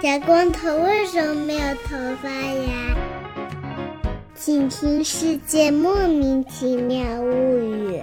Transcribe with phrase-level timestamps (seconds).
[0.00, 2.96] 小光头为什么没有头发呀？
[4.32, 7.96] 请听《世界莫名其妙物语》。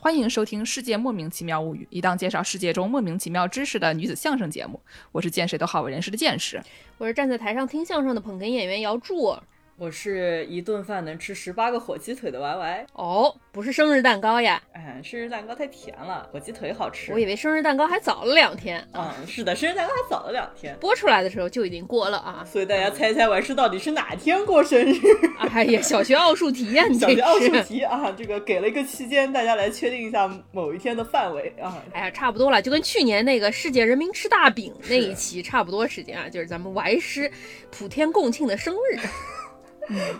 [0.00, 4.80] 欢迎收听《世界莫名其妙物语》，一档介绍世界中莫名其妙知识的女子相声节目。
[5.12, 6.60] 我是见谁都好为人师的见识。
[6.98, 9.38] 我是站在台上听相声的捧哏演员姚柱。
[9.80, 12.86] 我是一顿饭能吃十八个火鸡腿的 Y Y。
[12.92, 14.62] 哦，不是生日蛋糕呀？
[14.74, 17.14] 哎，生日蛋糕太甜了，火鸡腿好吃。
[17.14, 18.86] 我以为生日蛋糕还早了两天。
[18.92, 20.76] 嗯，是的，生日蛋糕还早了两天。
[20.78, 22.44] 播出来的时候就已经过了啊。
[22.46, 25.00] 所以大家猜猜完事到底是哪天过生日？
[25.50, 31.82] 哎呀，小学奥数题呀，你小学奥数题啊，这个给了一个期间，大家来确定一下某一天的范围啊。
[31.94, 37.32] 哎呀，差不多了，就跟去年那个世界人民吃大饼那一期差不多时间啊，就是咱们 Y 师
[37.70, 38.98] 普天共庆的生日。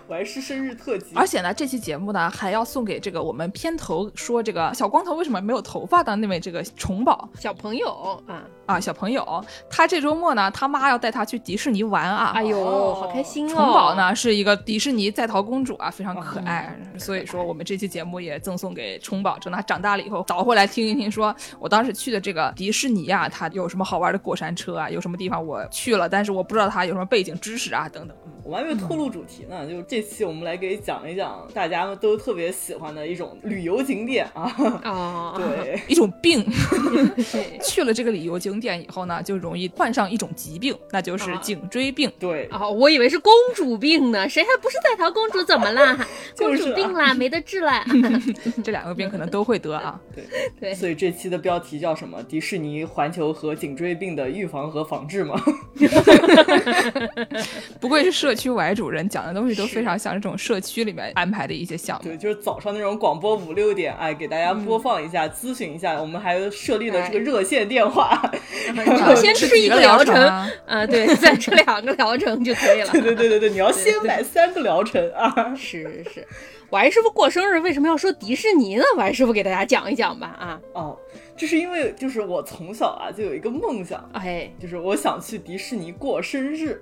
[0.06, 7.28] 我还是生日特辑，而且呢，这期节目呢还要送给这个我们片头说这个小光头为什么没有头发的那位这个虫宝。
[7.38, 8.42] 小朋友啊。
[8.66, 13.54] 啊小朋友，他这周末呢他妈要带他去迪士尼玩啊，哎呦好开心哦！
[13.56, 28.16] 虫宝呢是一个迪士尼在逃公主啊，非常可爱，所以说我们这期节目也赠送给虫宝，等他长大了以后找回来听一听，说我当时去的这个迪士尼啊，它有什么好玩的过山车啊，有什么地方我去了，但是我不知道它有什么背景知识啊等等。
[28.42, 34.50] 我们还没有透露主题呢，就这期我们来给讲一讲大家都特别喜欢的一种旅游景点啊
[34.82, 36.44] 啊，对， 一种病，
[37.62, 42.10] 去了这个旅游景点以后呢，就容易患上一种疾病，那就是颈椎病。
[42.18, 45.42] 对啊，我以为是公主病呢，谁还不是在逃公主？
[45.44, 46.06] 怎么啦？
[46.36, 47.84] 公主病啦，没得治啦。
[48.64, 50.00] 这两个病可能都会得啊。
[50.14, 50.24] 对
[50.60, 52.22] 对，所以这期的标题叫什么？
[52.22, 55.40] 迪士尼、环球和颈椎病的预防和防治吗？
[57.80, 62.08] 不愧是社区 Y 主任，讲的东西都非常像这种社区里面安排的一些项目。
[62.08, 66.00] 对，就是早上那种广播五六点，哎，给大家播放一下，咨询一下。
[66.00, 68.22] 我们还设立了这个热线电话，
[69.00, 70.14] 要先吃一个疗程
[70.64, 72.90] 啊，对， 再吃两个疗程就可以了。
[72.94, 75.52] 对对对对对，你要先买三个疗程啊。
[75.56, 76.28] 是是是
[76.70, 80.60] ，Y 师傅过生日为什么要说迪士尼呢？Y 师傅给大家讲一讲吧啊。
[80.74, 80.96] 哦，
[81.36, 86.80] 这是因为就是我从小啊就有一个梦想，哎，就是我想去迪士尼过生日。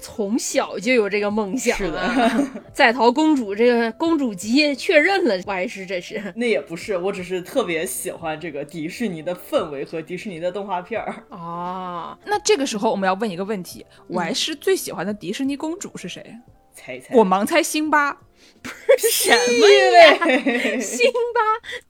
[0.00, 2.00] 从小就有这个梦想，是的，
[2.72, 6.32] 在逃公主这个公主级确认了，Y 师这是？
[6.36, 11.24] 那也不是，我只是特别喜欢这个迪士尼的氛围和迪士尼的动画片儿。
[11.30, 16.24] 啊，那这个时候我们要问一个问题：Y 师最喜欢的迪士尼公主是谁？
[16.72, 18.16] 猜一猜，我盲猜辛巴。
[18.62, 20.80] 不是什么呀？
[20.80, 21.40] 辛巴，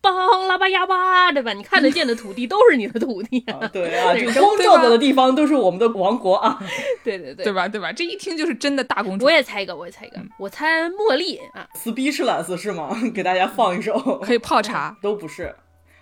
[0.01, 1.53] 邦拉巴呀巴，对吧？
[1.53, 3.67] 你看得见的土地都是你的土地啊！
[3.73, 6.59] 对啊，这光照着的地方都是我们的王国啊！
[7.03, 7.69] 对 对对，对吧？
[7.69, 7.93] 对吧？
[7.93, 9.25] 这一听就是真的大公主。
[9.25, 12.97] 我也猜一个，我也猜一个，我猜茉莉啊，Speechless 是吗？
[13.15, 15.55] 给大家放一首，可以泡茶，都不是。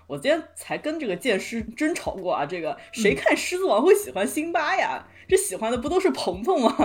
[0.08, 5.04] 我今天才跟这个剑师争吵过啊，这个谁看《狮子王》会喜欢辛巴呀？
[5.28, 6.76] 这喜欢的不都是鹏鹏吗？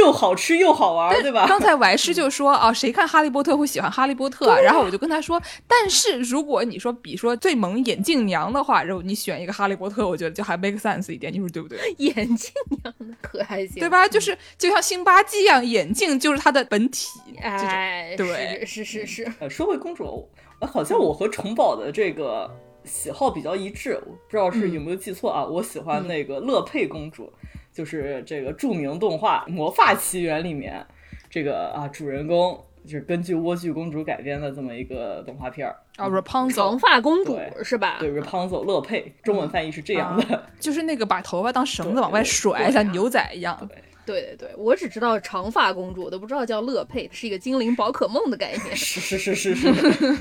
[0.00, 1.46] 又好吃又好玩，对吧？
[1.46, 4.46] 刚才王师就说啊， 谁看《哈利波特》会喜欢《哈利波特》？
[4.50, 11.78] 啊然后我就跟他说，但是如果你说比说最萌眼镜娘的话，然后你选一个《哈利波特》，我觉得就还 make sense 一点，你说对不对？
[11.98, 12.50] 眼镜
[12.82, 14.08] 娘的可爱性，对吧？
[14.08, 17.08] 就是就像辛巴基一样，眼镜就是它的本体。
[17.40, 19.30] 哎，对，是是是。
[19.38, 20.28] 呃，说回公主，
[20.60, 22.50] 好像我和城堡的这个。
[22.82, 25.44] 喜好比较一致，我不知道是有没有记错啊。
[25.44, 27.30] 我喜欢那个乐佩公主，
[27.80, 30.84] 就是这个著名动画《魔发奇缘》里面
[31.30, 36.06] 这个啊主人公，就是根据莴苣公主改编的这么一个动画片儿啊。
[36.06, 37.96] Rapunzel 长发公主是吧？
[37.98, 43.56] 对，Rapunzel 乐佩，中文翻译是这样的，就是那个把头发当绳子往外甩，像牛仔一样。
[43.66, 43.78] 对。
[44.10, 48.76] 对对对，我只知道长发公主，我都不知道叫乐佩，是一个精灵宝可梦的概念。
[48.76, 49.72] 是是是是是，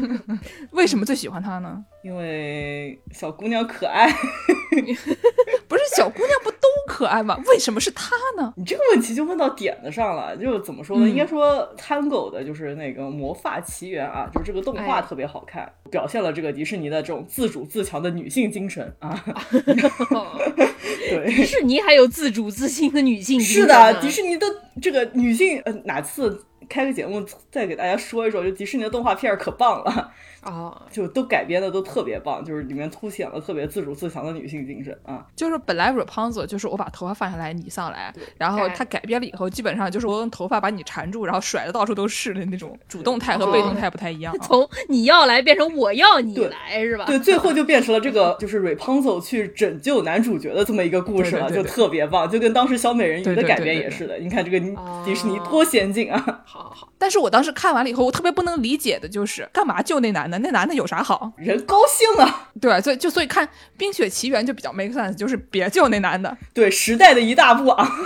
[0.71, 1.83] 为什么最喜欢她呢？
[2.03, 4.09] 因为小姑娘可爱。
[5.67, 6.57] 不是小姑娘不都
[6.87, 7.39] 可爱吗？
[7.47, 8.53] 为什么是她呢？
[8.55, 10.35] 你这个问题就问到点子上了。
[10.37, 11.09] 就怎么说呢？
[11.09, 19.23] 应该说参狗的就是那个《魔发奇缘》啊，就是这个动画特别好看，表现了这个迪士尼的这种自主自强的女性精神啊。
[20.81, 23.39] 对，迪士尼还有自主自信的女性。
[23.39, 24.47] 是的，迪士尼的
[24.81, 28.43] 这个女性，呃，哪次开个节目再给大家说一说？
[28.43, 30.13] 就迪士尼的动画片可棒了。
[30.41, 35.25] 啊，就都改编的都特别棒，就是里面凸显了特别自主自强的女性精神啊。
[35.35, 44.33] 就是本来 Rapunzel 就是我把头发放下来，你上来，然后他改编了以后，基本上就是我用头发把你缠住，然后甩的到处都是的那种主动态和被动态不太一样。
[44.43, 47.05] 从你要来变成我要你来是吧？
[47.05, 54.17] 对，最后就变成了这个就是 Rapunzel 去拯救男主角的这么一个故事了，就特别棒，就跟当时小美人鱼的改编也是的。
[54.17, 54.59] 你看这个
[55.05, 56.43] 迪士尼多先进啊！
[56.45, 60.37] 好好好，但是我当时看完了以后，我特别不能理解的就是，干嘛救那男的？
[60.39, 61.31] 那男的有啥好？
[61.37, 63.45] 人高兴啊，对，所以就所以看
[63.77, 66.37] 《冰雪奇缘》就比较 make sense，就是别救那男的。
[66.53, 67.87] 对时代的一大步啊。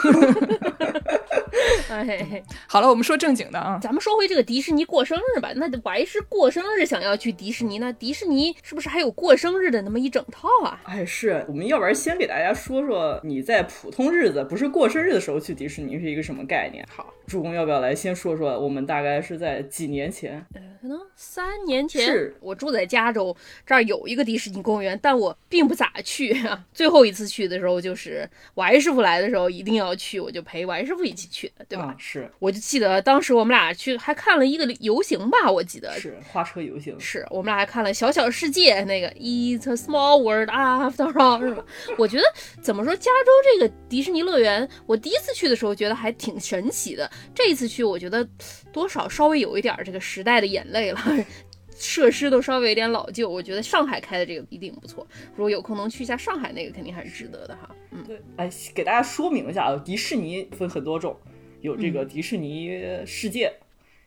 [1.90, 5.52] 哎，好了，我们说正经的啊，咱们说回这个迪士尼过生日吧。
[5.56, 10.80] 那我还是过生日想要去迪士尼，那迪士尼是不是还有过生日的那么一整套啊？
[10.86, 16.84] 哎，是我们要不然先给大家说说你在普通日子，不是过生日的时候去迪士尼是一个什么概念？
[16.90, 18.60] 好，助攻要不要来先说说？
[18.60, 20.46] 我们大概是在几年前？
[20.54, 23.34] 呃可能三年前是我住在加州，
[23.66, 26.62] 这儿有一个迪士尼公园，但我并不咋去啊。
[26.74, 31.86] 最后一次去的时候，就是王师傅来的时候一定要去，我就陪王师傅一起去的，对吧？
[31.86, 37.00] 啊、是我就记得当时我们俩去还看了一个游行吧，我记得是花车游行。
[37.00, 41.64] 是我们俩还看了《小小世界》那个 It's a small world after all，是吧？
[41.98, 42.24] 我觉得
[42.62, 48.28] 怎么说，加州这个迪士尼乐园，我第一次去的时候觉得还挺神奇的，这一次去我觉得
[48.72, 51.00] 多少稍微有一点这个时代的眼泪了。
[51.76, 55.06] 设施都稍微有点老旧，我觉得上海开的这个一定不错。
[55.36, 57.76] 如果有空能去一下上海那个，肯定还是值得的哈。
[57.92, 61.18] 嗯，对，哎，给大家说明一下啊，迪士尼分很多种，
[61.62, 63.52] 有这嗯个迪士尼世界，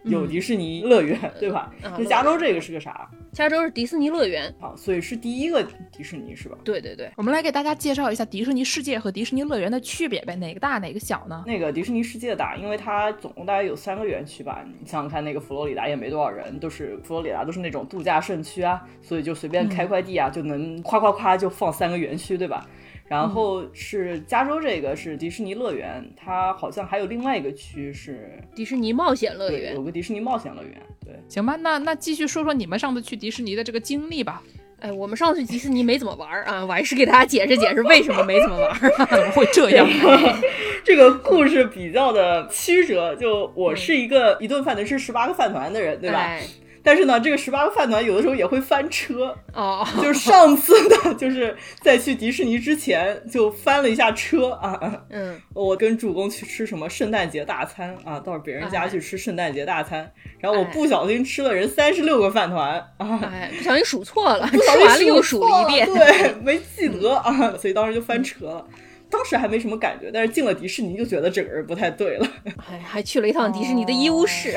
[0.06, 1.72] 有迪士尼乐园，对吧？
[1.82, 4.72] 啊那加州这个是个啥加州是迪士尼乐园，啊？
[4.76, 5.62] 所以是第一个
[5.92, 6.56] 迪士尼是吧？
[6.64, 11.44] 对对对，我们来给大家介绍一下迪士尼世界和迪士尼乐园的区别呗，哪个大哪个小呢？
[11.46, 14.64] 那个迪士尼世界大，因为它总共大概有三个园区吧。
[14.80, 22.66] 你想想看，那个佛罗里达也没多少人，都是佛罗里达都是那种度假胜区啊，所以就随便开块地啊，就能夸夸夸就放三个园区，对吧？
[23.08, 29.82] 然后是加州这个是迪士尼乐园，它好像还有另外一个区是迪士尼冒险乐，园有。
[29.82, 31.14] 个迪士尼冒险乐园，对。
[31.28, 34.42] 行吧，那那继续说说你们上次去迪士尼的这个经历吧。
[34.78, 38.90] 哎，我们上次去迪士尼没怎么玩儿啊，我还是给大家解释解释为什么没怎么玩儿。
[39.08, 39.88] 怎么会这样？
[40.84, 46.18] 这个故事比较的曲折，就我是一个一顿饭能吃十八个饭团的人，对吧？
[46.18, 46.42] 哎
[46.86, 49.36] 但是呢，这个十八个饭团有的时候也会翻车。
[49.52, 55.02] 哦， 就是上次呢，就是在去迪士尼之前就翻了一下车啊。
[55.10, 63.18] 嗯，我跟主公去吃什么圣诞节大餐啊，到别人家去吃圣诞节大餐，然后我不小心吃了人三十六个饭团啊。
[63.24, 65.86] 哎，不小心数错了，不小吃完了又数了一遍。
[65.92, 68.66] 对，没记 得啊，所以当时就翻车了。
[69.08, 72.26] 当时还没什么感觉，但是进了迪士尼就觉得整个人不太对了，
[72.70, 74.50] 哎，还去了一趟迪士尼的医务室。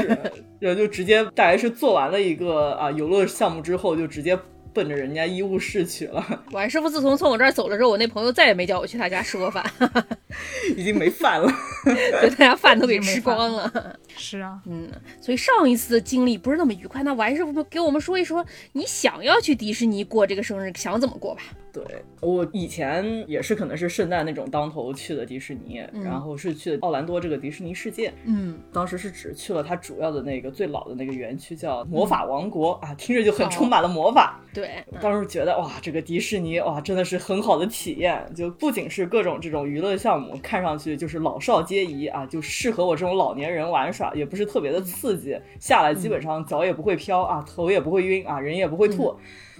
[0.59, 4.37] 然后就直接大概是做完了一个啊游乐项目之后，就直接
[4.73, 9.63] 奔着人家医务室去了， 王师傅自从从我这儿走了之后，我那朋友再也没叫我去他家吃过饭，
[10.77, 11.51] 已经没饭了。
[11.85, 13.71] 对，大家饭都给吃光了。
[14.15, 14.89] 是啊，嗯，
[15.21, 17.01] 所以上一次的经历不是那么愉快。
[17.03, 21.41] 那王师傅给我们说一说，你想要去迪士尼过这个生日，想怎么过吧？
[21.71, 21.83] 对
[22.19, 34.41] 我以前也是可能是圣诞那种当头去的迪士尼，然后是去的奥兰多这个迪士尼世界，嗯，当时是只去了它主要的那个最老的那个园区叫魔法王国、啊，听着就很充满了魔法。
[34.51, 49.15] 对，当时觉得哇，这个迪士尼哇真的是很好的体验，就不仅是各种这种娱乐项目，看上去就是老少皆宜啊，就适合我这种老年人玩耍，也不是特别的刺激，下来基本上脚也不会飘啊，头也不会晕啊，人也不会吐。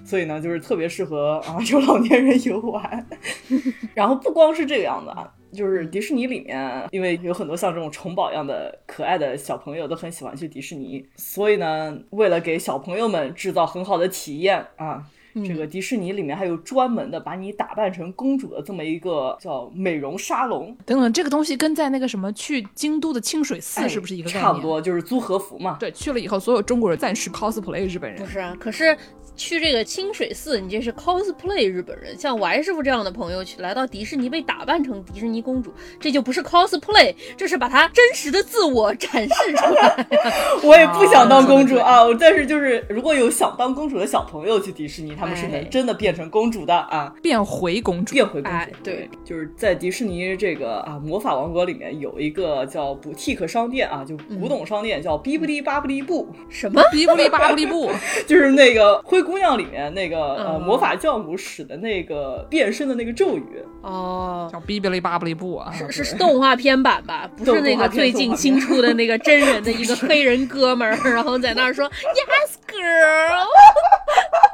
[0.06, 3.06] 所以呢，就是特别适合啊，这种老年人游玩。
[3.94, 15.04] 然后不光是这个样子啊，就是迪士尼里面，因为有很多像这种城堡一样的可爱的小朋友都很喜欢去迪士尼，所以呢，为了给小朋友们制造很好的体验啊。
[15.46, 24.44] 这个迪士尼里面还有专门的把你打扮成公主的这么一个叫美容沙龙，等等，这个东西跟在那个什么去京都的清水寺哎是不是一个概念？
[24.44, 24.60] 差不。
[24.60, 25.78] 多就是租和服嘛。
[25.80, 28.26] 对，去了以后，所有中国人暂时 cosplay 日本人不。
[28.26, 28.98] 是啊，可是
[29.40, 40.08] 去这个清水寺，你这是 cosplay 日本人，像 Y 师傅这样的朋友去来到迪士尼被打扮成迪士尼公主，这就不是 cosplay，这是把他真实的自我展示出来。
[40.62, 47.14] 我也不想当公主啊，我但是就是如果有想当公主的小朋友去迪士尼，他们是哎能真的变成公主的啊。
[47.24, 56.82] 变回公主，变回公主，哎对，就是在迪士尼这个啊魔法王国里面有一个叫 boutique 商店啊，就古董商店，叫哔不哩巴不哩布，什么？
[56.92, 57.90] 哔不哩巴不哩布，
[58.28, 65.72] 就是那个灰姑娘里面那个呃嗯魔法教母使的那个变身的那个咒语，哦，叫哔哔哩巴布哩布啊。
[65.92, 67.30] 是是动画片版吧？
[67.38, 73.46] 不是那个最近新出的那个真人的一个黑人哥们儿，然后在那儿说 Yes girl。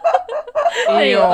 [0.90, 1.22] 哎呦，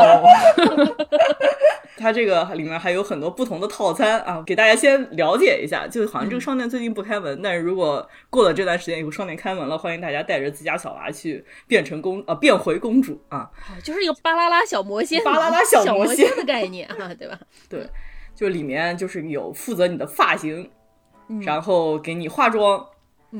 [1.97, 5.87] 它这个里面还有很多不同的套餐啊，给大家先了解一下。
[5.87, 13.49] 就好像这个商店最近不开门，但是如果过了这段时间以后商店开门了，欢迎大家带着自家小娃去变成公啊变回公主啊。
[13.83, 17.37] 就是一个巴啦啦小魔仙，巴啦啦小 小魔仙仙的概念啊，对吧？
[17.69, 17.87] 对，
[18.35, 20.69] 就里面就是有负责你的发型，
[21.29, 22.85] 嗯然后给你化妆，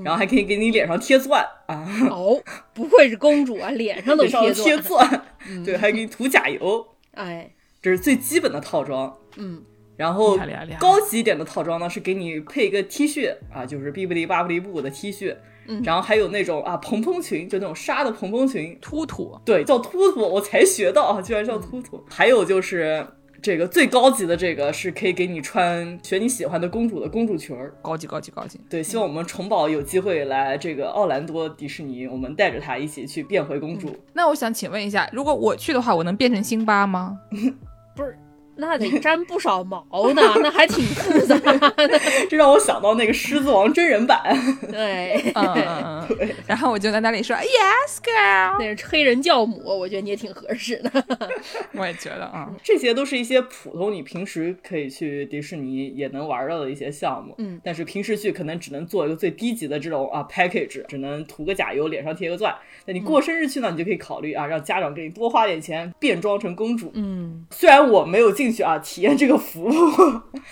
[0.03, 2.41] 然后还可以给你脸上贴钻啊，哦，
[2.73, 5.07] 不愧是公主啊，脸上都 贴贴钻。
[5.07, 5.25] 钻，
[5.65, 9.13] 对，还给你涂甲油，哎，这是最基本的套装。
[9.37, 9.61] 嗯，
[9.97, 10.37] 然后
[10.79, 15.35] 高级一点的套装呢，是给你配一个 T 恤啊，就是哔不离巴不离布的 T 恤，
[15.67, 15.81] 嗯。
[15.83, 22.03] 然后还有那种啊蓬蓬裙，就那种纱的蓬蓬裙，突突，对，叫突突，我才学到啊，居然叫突突。
[22.09, 23.05] 还有就是
[23.41, 27.73] 这个最高级的这个是可以给你穿选你喜欢的公主的公主裙儿。
[27.81, 28.59] 高级高级高级。
[28.69, 33.95] 对，希望我们虫宝有机会来这个奥兰多迪士尼，我们带着她一起去变回公主。
[34.13, 37.19] 那我想请问一下，如果我去的话，我能变成辛巴吗？
[37.95, 38.15] 不是，
[38.61, 41.99] 那得粘不少毛呢，那还挺复杂的。
[42.29, 44.21] 这让我想到那个《狮子王》真人版。
[44.69, 46.29] 对，嗯嗯嗯。
[46.47, 48.57] 然后我就在那里说 Yes, girl。
[48.59, 50.91] 那是黑人教母，我觉得你也挺合适的。
[51.73, 62.53] 我也觉得啊，这些都是一些普通你平时可以去迪士尼也能玩到的一些项目，嗯，但是平时去可能只能做一个最低级的这种啊 package，只能涂个甲油，脸上贴个钻。
[62.85, 66.91] 那你过生日去呢，你就可以考虑啊，让家长给你多花点钱，变装成公主。
[66.93, 69.71] 嗯，虽然我没有进去啊体验这个服务，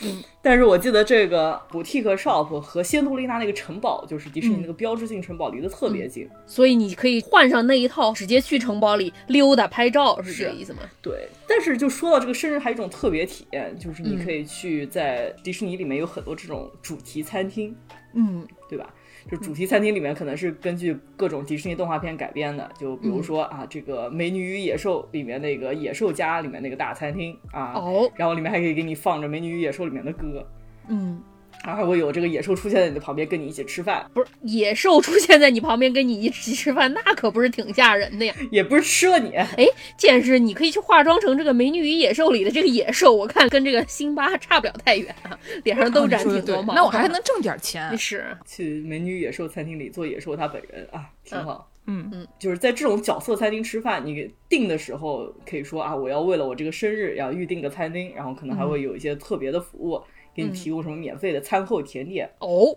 [0.03, 6.27] 嗯 但是我记得这个 boutique shop 和仙杜丽娜那个城堡，就是迪士尼那个标志性城堡，离得特别近。
[6.47, 10.79] 所以你可以换上那一套，直接去城堡里溜达拍照，是这个意思吗？
[11.01, 17.75] 对，但是就说到这个生日，还有一种特别体验，就是你嗯可以去在迪士尼里面有很多这种主题餐厅，
[18.13, 18.87] 嗯对吧？
[19.29, 30.45] 就主题餐厅里面可能是根据各种迪士尼动画片改编的，就比如说啊，这个《美女与野兽》里面那个野兽家里面那个大餐厅啊，哦，然后里面还可以给你放着《美女与野兽》里面的歌，
[30.87, 31.21] 嗯，
[31.63, 38.33] 然后还会有这个野兽出现在你的旁边跟你一起吃饭，不是野兽出现在你旁边跟你一起吃饭，那可不是挺吓人的呀。
[38.51, 46.73] 也不是吃了你，哎，见识你可以去化妆成这个《美女与野兽》里的这个野兽，我看跟这个辛巴差不了太远啊，脸上都沾说的对挺多毛。
[46.73, 47.97] 那我还能挣点钱。
[47.97, 51.69] 是，去《美女与野兽》餐厅里做野兽他本人啊，挺好。
[51.91, 59.99] 嗯嗯就是在这种角色餐厅吃饭，你给订的时候可以说啊，我要为了我这个生日要预定个餐厅，然后可能还会有一些特别的服务，
[60.33, 62.29] 给你提供什么免费的餐后甜点。
[62.39, 62.75] 哦，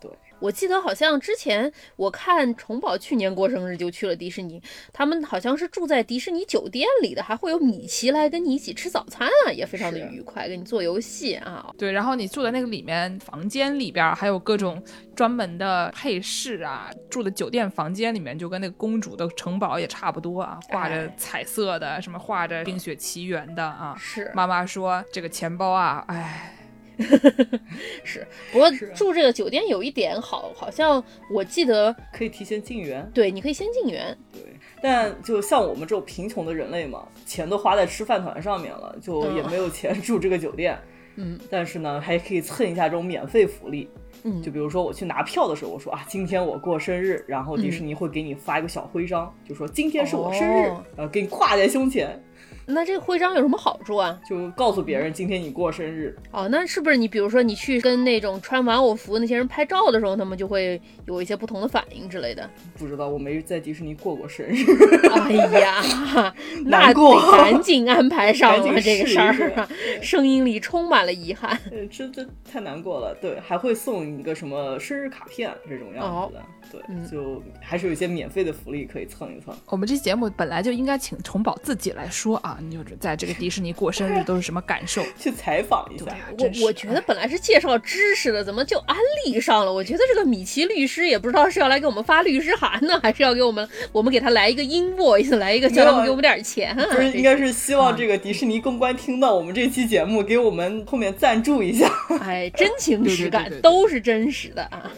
[0.00, 4.60] 对，我记得好像之前我看虫宝去年过生日就去了迪士尼，
[4.92, 11.72] 他们好像是住在迪士尼酒店里的，还会有米奇来跟你一起吃早餐啊，也非常的愉快，跟你做游戏啊。
[11.78, 14.82] 对，然后你住的那个里面房间里边儿还有各种
[15.14, 23.94] 专门的配饰啊，住的酒店房间里面就跟那个公主的城堡也差不多啊，挂着哎彩色的，什么画着《冰雪奇缘》的啊。
[23.96, 26.54] 是妈妈说这个钱包啊，哎，
[28.04, 34.42] 是，不过住这个酒店有一点好，好像我记得，可以提前进园，对，你可以先进园，对。
[34.80, 40.78] 但就像我们这种贫穷的人类嘛，钱都花在吃饭团上面了，就也没有钱住这个酒店。
[41.16, 43.88] 嗯，但是呢，还可以蹭一下这种免费福利。
[44.26, 52.22] 嗯就比如说我去拿票的时候，我说啊，今天我过生日，然后迪士嗯尼会给你发一个小徽章，就说今天是我生日，哦然后给你挎在胸前，
[52.66, 54.18] 那这个徽章有什么好处啊？
[54.28, 56.16] 就告诉别人今天你过生日。
[56.30, 62.48] 哦，那是不是你比如说你去跟那种穿玩偶服那些人拍照的时候，他们就会有一些不同的反应之类的？
[62.78, 64.64] 不知道，我没在迪士尼过过生日，
[65.12, 65.82] 哎呀，
[66.64, 69.68] 那得难过赶紧安排上了这个事儿啊，
[70.00, 71.58] 声音里充满了遗憾。
[71.70, 73.14] 呃真真太难过了。
[73.20, 76.42] 对，还会送一个什么生日卡片这种样子的，
[76.74, 79.54] 对，嗯就还是有一些免费的福利可以蹭一蹭。
[79.66, 85.04] 我们这期节目本来就应该请虫宝自己来说啊，你就是在这个迪士尼过生日都是什么感受？
[85.18, 86.06] 去采访一下，
[86.38, 89.72] 我我觉得本来是介绍知识的，怎么就安利上了？
[89.72, 96.86] 我觉得这个米奇律师也不知道是要来给我们发律师函呢，还是要给我们我们给他来一个 invoice，来一个叫他们给我们点钱啊？
[96.90, 101.90] 不是，应该是希望这个迪士尼公关听到我们这期节目，给我们后面赞助一下。
[102.20, 104.90] 哎，真情实感都是真实的啊。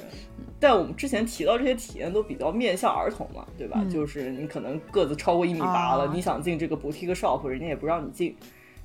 [0.59, 3.79] 但我们之前提到这些体验都比较面向儿童嘛，对吧？
[3.83, 8.35] 嗯就是你可能个子超过一米八了，啊你想进这个 boutique shop，人家也不让你进，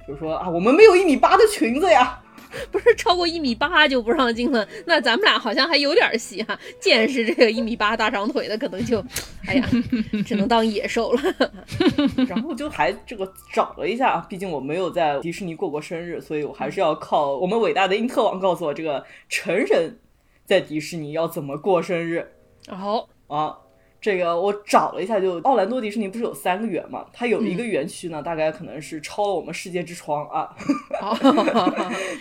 [0.07, 2.19] 就是说啊，我们没有一米八的裙子呀。
[2.69, 9.01] 不是超过一米八就不让进了，那咱们俩好像还有点戏哈、见识这个一米八大长腿的，可能就，
[9.47, 9.69] 哎呀，
[10.25, 11.21] 只能当野兽了。
[12.27, 19.95] 然后就还这个找了一下，毕竟我没有在迪士尼过过生日，所以我还是要靠我们伟大的英特网告诉我，这个成人
[20.51, 22.29] 在迪士尼要怎么过生日
[22.67, 23.57] 好，啊。
[24.01, 27.05] 这个我找了一下，就奥兰多迪士尼不是有三个园嘛？
[27.13, 30.53] 它有一个园区呢，大概可能是超了我们世界之窗啊，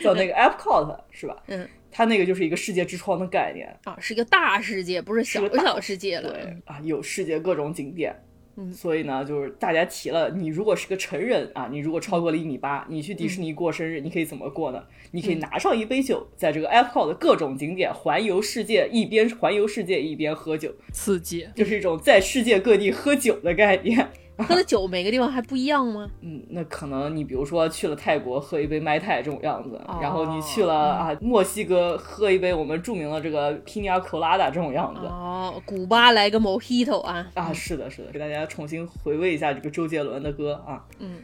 [0.01, 1.43] 叫那个 Epcot 是吧？
[1.49, 6.31] 嗯，它那个就是一个世界之窗的概念，啊，是一个大世界，不是小小世界了。
[6.31, 8.15] 对啊，有世界各种景点，
[8.61, 14.83] 嗯所以呢，就是大家提了，你如果是个成人啊，你如果超过了一米八，你去迪士尼过生日，你可以怎么过呢？
[15.12, 21.49] 你可以拿上一杯酒，在这个 Epcot 的各种景点环游世界，一边环游世界一边喝酒，刺激。
[21.57, 24.11] 就是一种在世界各地喝酒的概念。
[24.42, 26.09] 喝的酒每个地方还不一样吗？
[26.20, 35.06] 嗯，那可能你比如说去了泰国喝一杯麦泰这种样子，哦然后你去了啊墨西哥喝一杯我们著名的这个 Pina Colada 这种样子。
[35.06, 40.85] 哦，古巴来个 Mojito 啊，啊，是的，是的，给大家重新回味一下这个周杰伦的歌啊。
[40.99, 41.16] 嗯，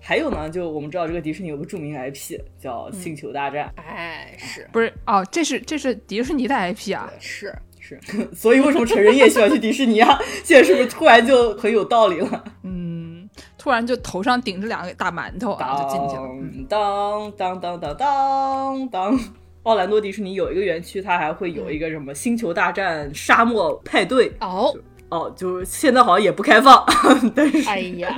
[0.00, 7.54] 还有呢，就我们知道这个迪士尼有个著名 IP 叫《星球大战》哎，是不是哦，这是这是迪士尼的 IP 啊，是，
[7.86, 8.00] 是，
[8.34, 10.18] 所以为什么成人也喜欢去迪士尼啊？
[10.42, 12.44] 现在是不是突然就很有道理了？
[12.64, 16.22] 嗯，突然就头上顶着两个大馒头啊，就进去了。
[16.40, 19.18] 嗯当当当当当当。
[19.62, 24.72] 奥兰多迪士尼有一个园区，它还会有一个什么星球大战沙漠派对哦，
[25.10, 26.84] 哦，就是现在好像也不开放，
[27.34, 28.16] 但是哎呀，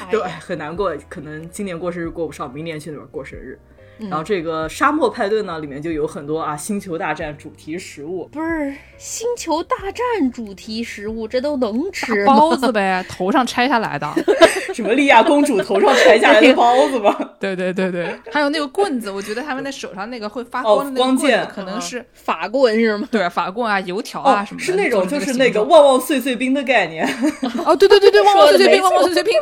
[0.00, 3.58] 哎就哎，很难过，可能今年过生日过不上，明年去那边过生日。
[3.98, 12.24] 嗯然后这个沙漠派对呢，里面就有很多啊星球大战主题食物，不是星球大战主题食物，这都能吃？
[12.24, 14.12] 包子呗，头上拆下来的。
[14.74, 17.16] 什么莉亚公主头上拆下来的 包子吧？
[17.38, 23.08] 对对对对，还有那个棍子，我觉得他们那手上那个会发哦光的那个棍子，光剑可能是法棍是吗？
[23.12, 27.06] 对法棍啊、油条啊哦什，么的，是那种就是那个旺旺碎碎冰的概念。
[27.64, 29.32] 哦，对对对对，旺旺碎碎冰，旺旺碎碎冰，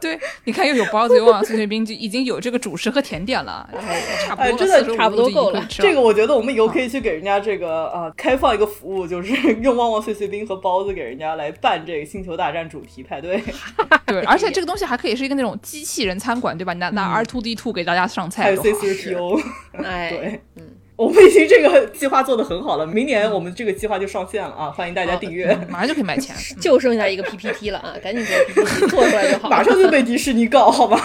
[0.00, 3.68] 对，你看又有包子，又旺旺碎碎冰，就已经有这个主食和甜点了，
[4.26, 13.42] 差不多哎真的差不多够了这个我觉得我们以后可以去给人家这个啊、开放一个服务，就是 用旺旺碎碎冰和包子给人家来办这个星球大战主题派对。
[14.06, 16.72] 对，而且这个东西还可以是一个那种机器人餐馆，对吧？
[16.72, 18.78] 你拿拿 R two D two 给大家上菜还有 C 好。
[18.80, 19.40] C P O，
[19.82, 20.62] 哎， 对，嗯，
[20.94, 24.70] 我们已经这个计划做得很好了，明年我们这个计划就上线了啊！
[24.70, 29.56] 欢迎大家订阅，马上就可以卖钱，就剩下一个 PPT 了啊，赶紧做 PPT 做出来就好了。
[29.56, 31.00] 马上就被迪士尼告，好吧？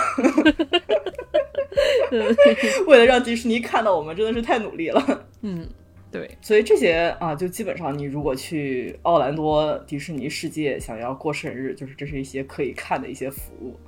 [2.87, 5.25] 为了让迪士尼看到我们，真的是太努力了。
[5.41, 5.67] 嗯，
[6.11, 13.79] 对，所以这些啊，就基本上你如果去奥兰多迪士尼世界想要过生日，就是这是一些可以看的一些服务。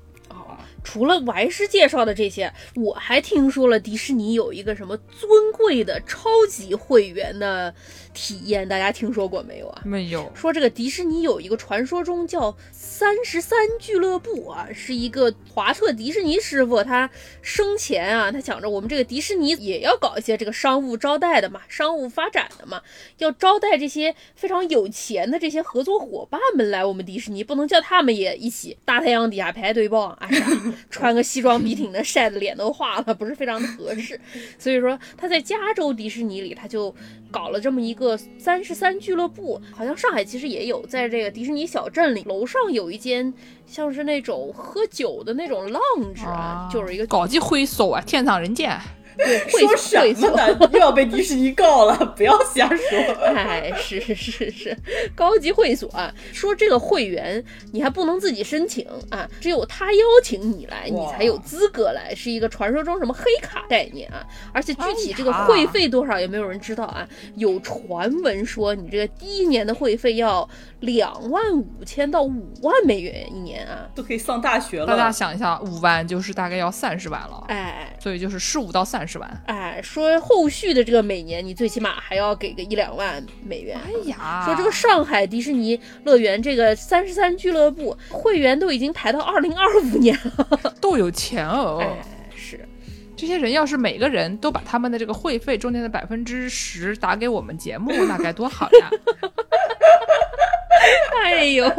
[0.83, 7.73] 除了我师介绍的这些，我还听说了迪士尼有一个什么尊贵的超级会员的
[8.13, 9.81] 体验，大家听说过没有啊？
[9.85, 17.09] 没有，说这个迪士尼有一个传说中叫三十三俱乐部啊，是一个华特迪士尼师傅，他
[17.41, 22.81] 生前啊，他想着我们这个迪士尼也要搞一些这个商务招待的嘛，商务发展的嘛，
[23.17, 30.45] 要招待这些非常有钱的这些合作伙伴们来我们迪士尼，不能叫他们也一起大太阳底下排队报啊，啥
[30.89, 34.19] 穿个西装笔挺的，晒的脸都化了，不是非常的合适。
[34.59, 36.93] 所以说他在加州迪士尼里，他就
[37.31, 43.33] 搞了这么一个三十三俱乐部，好像上海其实也有，在这个迪士尼小镇里，楼上有一间
[43.65, 48.79] 像是那种喝酒的那种 lounge 啊，就是一个高级会所啊，天上人间。
[49.17, 50.37] 对会说所会所。
[50.37, 50.69] 什么呢？
[50.73, 52.99] 又要被迪士尼告了，不要瞎说。
[53.25, 54.77] 哎，是是是，
[55.15, 56.13] 高级会所啊。
[56.31, 64.25] 说这个会员你还不能自己申请啊，只有他邀请你来，你才有资格来，是一个传说中什么黑卡概念啊。
[64.51, 67.07] 而且具体这个会费多少也没有人知道啊。
[67.35, 70.47] 有传闻说你这个第一年的会费要
[70.81, 73.87] 两万五千到五万美元一年啊。
[73.95, 74.87] 都可以上大学了。
[74.87, 79.43] 大家想一下，五万就是大概要三十万了，哎所以就是十五到三十万。
[79.47, 83.77] 哎，说后续的这个每年你最起码还要给个一两万美元。
[83.85, 90.73] 哎呀，说这个上海迪士尼乐园这个三十三俱乐部会员都已经排到二零二五年了。
[90.79, 91.79] 都有钱哦。
[91.81, 92.03] 哎，
[92.35, 92.67] 是，
[93.15, 98.89] 这些人要是每个人都把他们的这个会费中间的百分之十打给我们节目，那该多好呀！
[101.23, 101.69] 哎呦，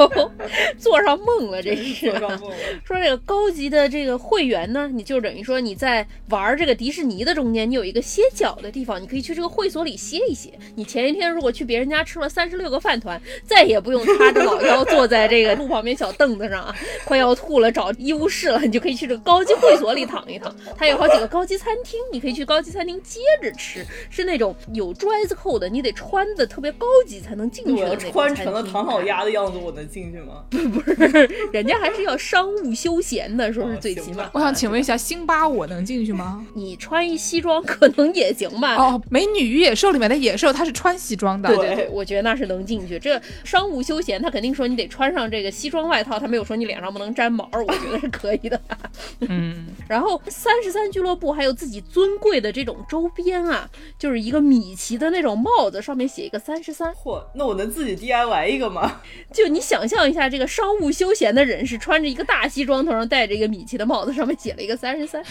[0.79, 2.21] 做上梦了，这是做。
[2.21, 2.57] 上梦了。
[2.85, 10.53] 说这个高级的这个会员呢，你就等于说你在玩这个迪士尼的中间，你有一个歇脚的地方，你可以去这个会所里歇一歇。
[10.77, 20.55] 你前一天如果去别人家吃了三十六个饭团，再也不用叉着老腰坐在这个路旁边小凳子上啊，快要吐了找医务室了，你就可以去这个高级会所里躺一躺。
[20.77, 30.44] 它有好几个高级餐厅，你可以去高级餐厅接着吃，是那种有 dress code 的，你得穿的特别高级才能进去的那种餐厅成了唐老鸭的样子，我能进去吗？
[30.51, 34.31] 不是人家还是要商务休闲的，说是哦最起码。
[34.33, 36.44] 我想请问一下，辛巴我能进去吗？
[36.55, 38.77] 你穿一西装可能也行吧。
[38.77, 41.49] 哦，《美女与野兽》里面的野兽，它是穿西装的。
[41.49, 42.99] 对对对，我觉得那是能进去。
[42.99, 48.61] 这商务休闲，他肯定说你得穿上这个西装外套，他没有说你脸上不能沾毛，我觉得是可以的。
[49.29, 53.68] 嗯，然后三十三俱乐部还有自己尊贵的这种周边啊，
[53.99, 56.92] 就是一个米奇的那种帽子，上面写一个三十三。
[56.94, 58.74] 嚯，那我能自己 DIY 一个吗？
[58.81, 59.03] 啊。
[59.33, 65.25] 就你想象一下，这个商务休闲的人士穿着一个大西装，头上戴着一个米奇的帽子，上面写了一个三十三，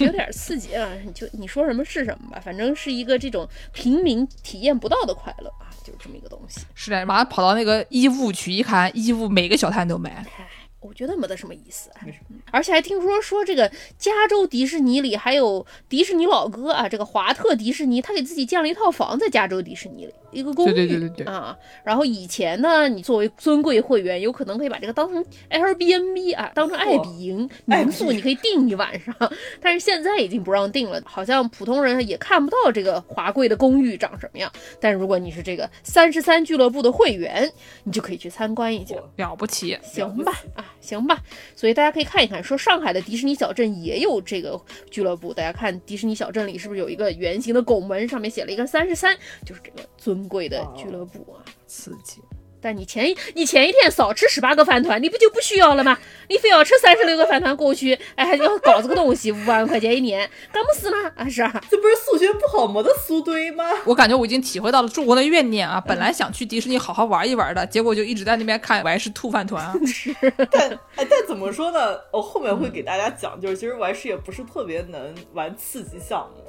[0.00, 0.90] 有点刺激啊。
[1.04, 6.60] 你就你说什么是什么吧，反正是一个这种平民体验不到的快乐啊，就是这么一个东西。
[6.74, 10.24] 是的，马上跑到那个衣物区一看，衣物每个小摊都卖。
[10.80, 12.36] 我觉得没得什么意思，没什么。
[12.50, 21.56] 而且还听说说这个加州迪士尼里还有迪士尼老哥啊，这个华特迪士尼他给自己建了一套房在加州迪士尼里一个公寓，对对对对对啊。
[21.82, 29.14] 然后以前呢，你作为尊贵会员，有可能可以把这个当成 Airbnb 啊，当成爱彼迎民宿，你可以订一晚上。
[29.60, 34.50] 但是现在已经不让订了，好像普通人也看不到这个华贵的公寓长什么样。
[34.80, 37.50] 但如果你是这个三十三俱乐部的会员，
[37.84, 40.64] 你就可以去参观一下，了不起，行吧啊。
[40.80, 41.18] 行吧，
[41.56, 45.32] 所以大家可以看一看，说上海的迪士尼小镇也有这个俱乐部。
[45.32, 49.16] 大家看迪士尼小镇里是不是有一个圆形的拱门，上面写了一个三十三，
[49.46, 52.20] 就是这个尊贵的俱乐部啊，刺激。
[52.60, 55.98] 但你前一你前一天少吃十八个饭团，你不就不需要了吗？
[56.30, 60.96] 你非要吃三十六个饭团过去，哎，还要搞这个东西， 五万块钱一年，干么事呢？
[61.14, 63.62] 啊，是啊，这不是数学不好没得数对吗？
[63.84, 65.78] 我感觉我已经体会到了中国的怨念啊！
[65.78, 69.70] 本来想去迪士尼好好玩一玩的，结果就一直在那边看，我还是吐饭团。
[69.86, 70.14] 是，
[70.50, 72.00] 但 哎，但怎么说呢？
[72.10, 76.43] 我后面会给大家讲，就是其实我还是也不是特别能玩刺激项目。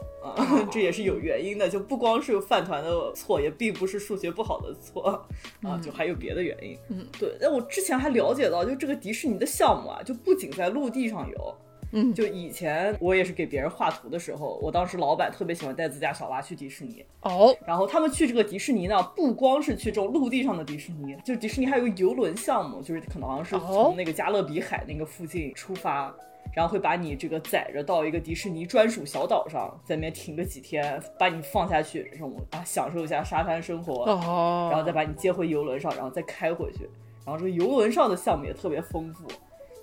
[0.71, 5.25] 这也是有原因的，就不光是饭团的错，也并不是数学不好的错
[5.61, 6.77] 啊，就还有别的原因。
[6.89, 7.35] 嗯，对。
[7.39, 11.55] 那我之前还了解到，就这个迪士尼的项目啊，就不仅在陆地上有，
[11.91, 17.03] 嗯，就以前我也是给别人画图的时候，我当时老板特别喜欢带自家小娃去迪士尼。
[17.21, 26.15] 哦，然后他们去这个迪士尼呢，不光是去这种陆地上的迪士尼，就迪士尼还有个游轮项目，就是可能好像是从那个加勒比海那个附近出发。
[26.55, 36.89] 然后会把你这个载着到一个迪士尼专属小岛上，在那边停个几天，把你放下去，这种啊享受一下沙滩生活，哦，然后再把你接回游轮上，然后再开回去。
[37.25, 39.27] 然后这个游轮上的项目也特别丰富，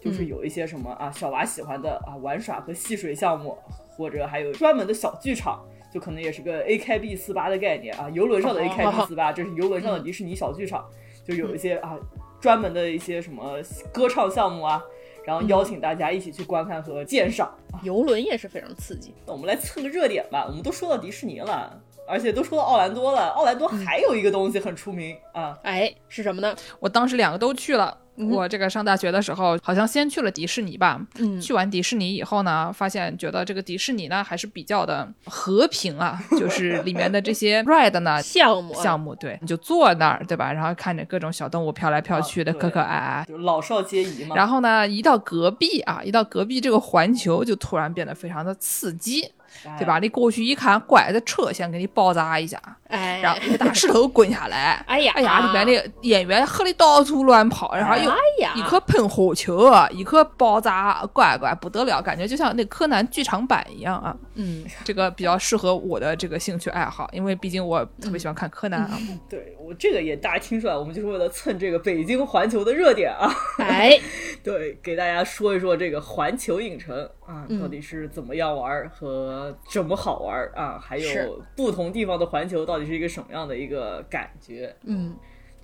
[0.00, 3.58] 就是有一些什么啊小娃喜欢的啊玩耍和戏水项目，
[3.90, 10.88] 或者还有专门的小剧场，就可能也是个 A 开 B 四八的概念啊，游轮上的 A 开 B 四八，这是游轮上的迪士尼小剧场，
[11.22, 11.98] 就有一些啊
[12.40, 13.60] 专门的一些什么
[13.92, 14.82] 歌唱项目啊。
[15.24, 19.14] 然后邀请大家一起去观看和鉴赏，游轮也是非常刺激。
[19.26, 26.54] 那我们来蹭个热点吧，我们都说到迪士尼了，而且都说到奥兰多了，奥兰多还有一个东西很出名啊，哎，是什么呢？
[26.80, 27.98] 我当时两个都去了。
[28.16, 31.00] 我这个上大学的时候，好像先去了迪士尼吧。
[31.18, 40.52] 嗯，去完迪士尼以后呢，发现觉得这个迪士尼呢还是比较的和平啊， 就是里面的这些 ride 呢项目项目，对，你就坐那儿，对吧？
[40.52, 44.36] 然后看着各种小动物飘来飘去的，可可爱爱，就老少皆宜嘛。
[44.36, 49.30] 然后呢，一到隔壁啊，一到隔壁这个环球，就突然变得非常的刺激。
[49.78, 49.98] 对吧？
[49.98, 58.10] 你过去一看，乖，这车先给你爆炸一下，哎，然后一个大石头滚下来， 哎呀，哎呀，里面的演员喝的到处乱跑，然后又
[58.54, 64.14] 一颗喷火球，一颗爆炸，乖乖不得了，感觉就像那柯南剧场版一样啊。
[64.34, 68.98] 嗯，这个比较适合我的这个兴趣爱好，因为毕竟我特别喜欢看柯南啊。
[69.28, 73.30] 对我这个也大家听出来，我们就是为了蹭这个北京环球的热点啊。
[73.58, 73.98] 哎，
[74.42, 80.78] 对，给大家说一说这个环球影城啊，到底是怎么样玩和怎么好玩啊？
[80.78, 84.74] 还有不同地方的环球到底是一个什么样的一个感觉？
[84.84, 85.14] 嗯，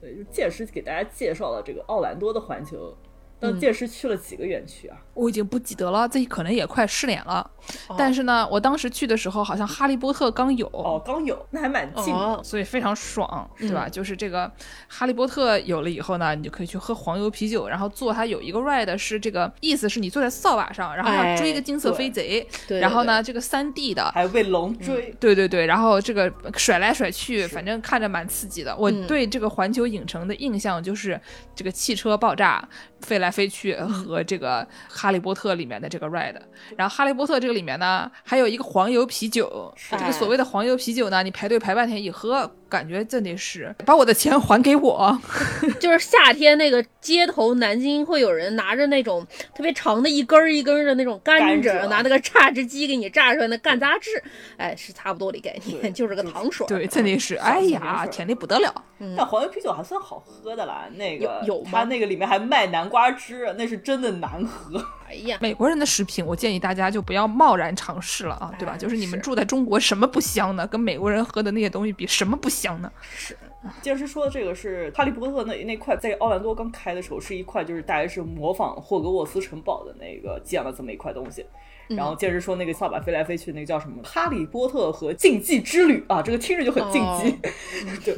[0.00, 2.96] 对，就届时给大家介绍了这个奥兰多的环球。
[3.40, 4.98] 那届时去了几个园区啊？
[5.18, 7.50] 我已经不记得了，这可能也快失联了。
[7.98, 13.88] 但是呢，我当时去的时候好像哈利波特刚有哦，刚有，那还蛮近的，所以非常爽，对吧？
[13.88, 14.50] 就是这个
[14.86, 28.74] 哈利波特有了以后呢，你就可以去喝黄油啤酒，然后坐它有一个 ride 是这个意思是你坐在扫把上，然后要追个金色飞贼，然后呢这个三 D 的还被龙追，对对对，然后这个甩来甩去，反正看着蛮刺激的。
[28.76, 31.20] 我对这个环球影城的印象就是
[31.54, 32.66] 这个汽车爆炸。
[33.00, 36.34] 飞来飞去和这个《哈利波特》里面的这个 ride，
[36.76, 39.72] 然后《哈利波特》这个里面呢，还有一个黄油啤酒。
[39.90, 45.18] 这个所谓的黄油啤酒呢，你排队排半天一喝，感觉真的是把我的钱还给我。
[45.80, 54.10] 就是夏天那个街头，南京会有人拿着那种特别长的一根一根的那种甘蔗，拿那个榨汁机给你榨出来的干榨汁，
[54.56, 56.66] 哎，是差不多的概念， 就是个糖水。
[56.66, 58.84] 对，真的是，哎呀，甜的不得了。
[59.16, 64.84] 但黄油啤酒还算好喝的啦，那个有它那个里面还卖南瓜汁，那是真的难喝。
[65.08, 68.76] 哎呀，美国人的食品，我建议大家就不要贸然尝试了啊，对吧？
[68.76, 70.66] 就是你们住在中国，什么不香呢？
[70.66, 72.92] 跟美国人喝的那些东西比，什么不香呢？
[73.02, 73.36] 是。
[73.82, 81.44] 既然是说的这个是哈利波特那那块，在奥兰多刚开的时候是一块，就是大概是模仿霍格沃斯城堡的那个建了这么一块东西。
[81.88, 87.34] 然后接着说那个扫把飞来飞去，那个叫什么《哈利波特和禁忌之旅》啊，这个听着就很竞技。
[88.04, 88.14] 对。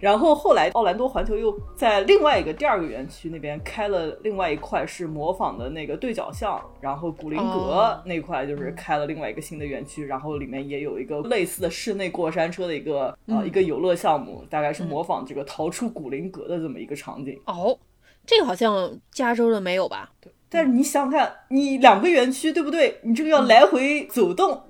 [0.00, 17.38] 然后后来奥兰多环球又在另外一个第二个园区那边开了另外一块是模仿的那个对角巷，然后古林阁哦那块就是开了另外一个新的园区，然后里面也有一个类似的室内过山车的一个呃一个游乐项目，大概是模仿这个逃出古林阁的这么一个场景。
[17.44, 17.78] 哦，
[18.26, 20.10] 这个好像加州的没有吧？
[20.20, 22.98] 对但是你想想看，你两个园区对不对？
[23.02, 24.62] 你这个要来回走动，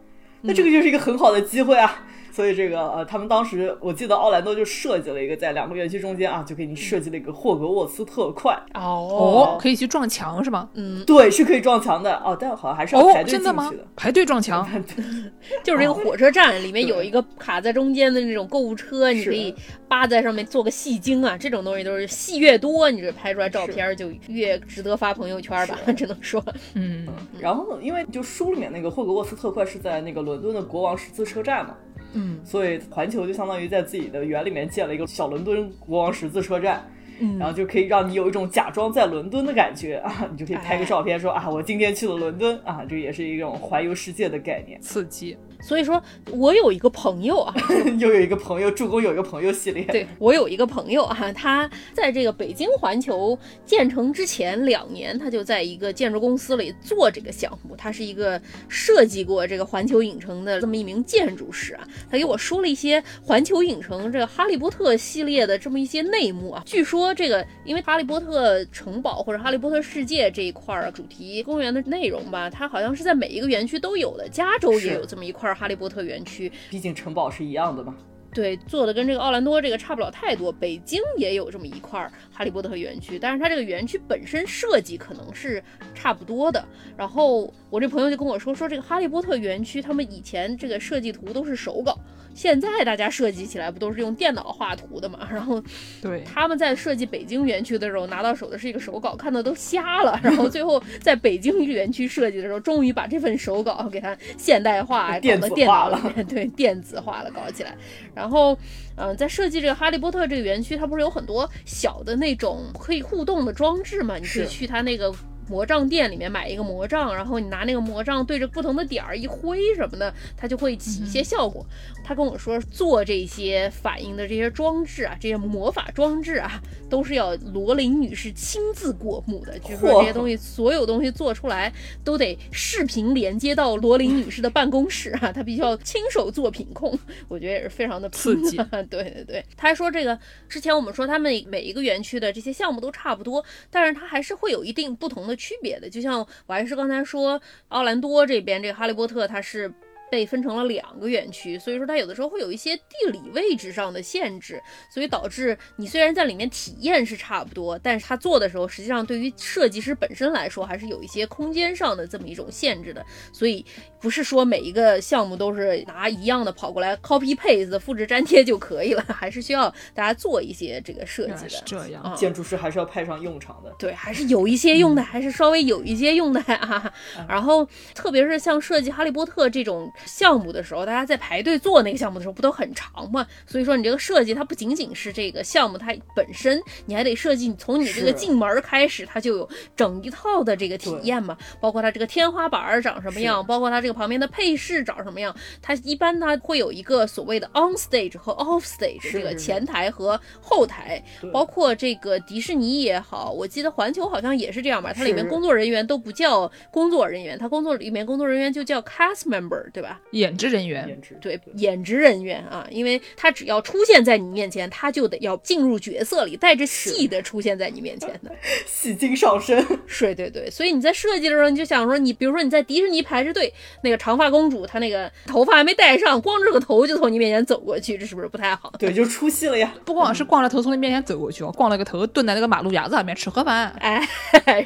[0.42, 2.06] 那这个就是一个很好的机会啊。
[2.30, 8.54] 所以这个呃，他们当时我记得奥兰多就设计了一个在两个园区中间啊，就给你设计了一个霍格沃斯特快。
[8.74, 10.68] 哦哦，可以去撞墙是吗？
[10.74, 13.44] 嗯，对，是可以撞墙的哦，但好像还是要排哦，队进去
[13.76, 13.84] 的。？
[13.96, 14.66] 排队撞墙？
[15.64, 19.54] 就是那个火车站里面有一个卡在中间的那种购物车，你可以
[19.88, 26.42] 扒在上面做个戏精啊，这种东西都是戏越多，你这拍出来照片儿就越值得发朋友圈吧，只能说。
[26.74, 27.06] 嗯，
[27.38, 31.74] 然后因为就书里面那个霍格沃斯特快是在那个伦敦的国王十字车站嘛，
[32.12, 36.84] 嗯，所以环球就相当于在自己的园里面建了一个小伦敦国王十字车站。
[37.22, 44.80] 嗯然后就可以让你有一种假装在伦敦的感觉啊， 你就可以拍个照片说、啊，我今天去了伦敦啊，这也是一种环游世界的概念。
[44.80, 45.36] 刺激。
[45.62, 47.54] 所以说我有一个朋友啊，
[47.98, 57.76] 又有一个朋友，助攻有一个朋友系列，对我有一个朋友啊，他在这个北京环球建成之前两年，他就在一个建筑公司里做这个项目。
[57.76, 61.86] 他是一个设计过这个环球影城的这么一名建筑师啊。
[62.10, 66.62] 他给我说了一些环球影城这个哈利波特系列的这么一些内幕啊。
[66.66, 74.28] 据说这个因为哈利波特城堡或者哈利波特世界这一块儿主题公园的内容吧，它好像是在每一个园区都有的。
[74.28, 77.94] 加州也有这么一块哈利波特园区，毕竟城堡是一样的嘛。
[78.32, 80.52] 对，做的跟这个奥兰多这个差不了太多。
[80.52, 85.62] 北京也有这么一块儿哈利波特园区，但是它这个园区本身设计可能是
[85.94, 86.64] 差不多的。
[86.96, 91.94] 然后我这朋友就跟我说，说这个哈利波特园区他们以前这个设计图都是手稿，
[92.34, 95.28] 现在大家设计起来不都是用电脑画图的嘛？
[95.30, 95.62] 然后
[96.00, 100.18] 对，他们在设计北京园区的时候拿到手的是一个手稿，看的都瞎了。
[100.22, 107.76] 然后最后在北京园区设计的时候，终于把这份手稿给它现代化，搞电子到电化了对，电子化了，搞起来。
[108.14, 108.56] 然后，
[109.00, 114.16] 嗯、在设计这个哈利波特这个园区，它不是有很多小的那种可以互动的装置嘛？
[114.18, 115.12] 你可以去它那个。
[115.50, 121.66] 魔杖店里面买一个魔杖，然后你拿那个魔杖对着不同的点儿一挥什么的，它就会起一些效果。
[122.04, 129.58] 他跟我说，做这些反应的这些装置啊，这些魔法装置啊，都是要罗琳女士亲自过目的。
[129.58, 131.72] 据说这些东西，所有东西做出来
[132.04, 136.96] 都得视频连接到罗琳女士的办公室啊，她必须要亲手做品控。
[137.28, 138.56] 我觉得也是非常的刺激。
[138.88, 145.88] 对对对，他还说这个之前我们说他们每一个园区的这些项目都差不多，但是它还是会有一定不同的区别的。
[145.88, 149.72] 就像我还是刚才说，奥兰多这边这个哈利波特它是。
[150.10, 154.60] 被分成了两个园区，所以说它有的时候会有一些地理位置上的限制，
[154.92, 163.04] 所以导致你虽然在里面体验是差不多，但是它做的时候，实际上对于设计师本身来说，还是有一些空间上的这么一种限制的。
[163.32, 163.64] 所以
[164.00, 171.62] 不是说每一个项目都是拿一样的跑过来 copy paste 复制粘贴就可以了， 还是需要大家做一些这个设计的。
[171.64, 172.02] 这样。
[172.02, 173.72] 啊建筑师还是要派上用场的。
[173.78, 176.92] 对，还是有一些用的，还是稍微有一些用的啊。
[177.28, 183.26] 然后，特别是像设计哈利波特这种项目的时候，大家在排队做那个项目的时候，不都很长吗？
[183.46, 195.34] 所以说，你这个设计它不仅仅是这个项目它本身，你还得设计从你这个进门开始，它就有整一套的这个体验嘛，包括它这个天花板儿长什么样，包括它这个旁边的配饰长什么样。
[195.62, 209.89] 它一般它会有一个所谓的 on stage 和 off stage 这个前台和后台，包括这个迪士尼也好，我记得环球好像也是这样吧，它里面工作人员都不叫工作人员，它工作里面工作人员就叫 cast member，对吧？
[210.12, 218.30] 演职人员，对，演职人员啊，因为他只要出现在你面前，他就得要进入角色里，带着戏的出现在你面前的。
[218.66, 228.72] 戏精上身， 是，对对，所以你在设计的时候，你就想说，你比如说你在迪士尼排着队，那个长发公主她那个头发还没戴上，光着个头就从你面前走过去，这是不是不太好？
[228.78, 229.72] 对，就出戏了呀。
[229.84, 234.06] 不光是光着头从你面前走过去哦，光了个头蹲在那个马路牙子上面吃盒饭，哎，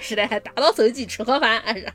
[0.01, 1.93] 是的，还打到手机吃盒饭是吧？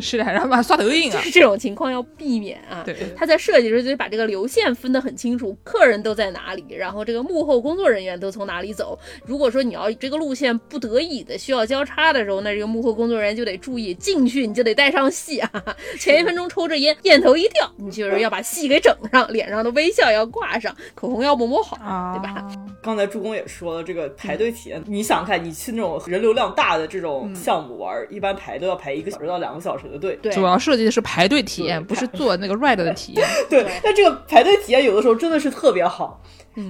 [0.00, 2.82] 是的，然后把刷抖音啊，是这种情况要避免啊。
[2.84, 8.98] 对，他在设计的时候就得把这个流线分得很清楚，客人都在哪里，然后这个幕后工作人员都从哪里走。
[9.24, 15.50] 如果说你要这个路线不得已的需要交叉的时候，那这个幕后工作人员就得注意进去，你就得带上戏啊。
[15.98, 21.76] 前一分钟抽着烟，烟头一掉，你就是要把戏给整上，脸上的微笑要挂上，口红要抹抹好，
[22.16, 22.40] 对吧？
[22.40, 30.18] 啊刚才助攻也说了，这个排队体验，你想看，你去那种人流量大的这种项目玩，一般排都要排一个小时到两个小时的队。
[30.22, 33.26] 对主要设计的是排队体验，不是做那个 ride 的体验。
[33.48, 36.20] 对，但这个排队体验有的时候真的是特别好。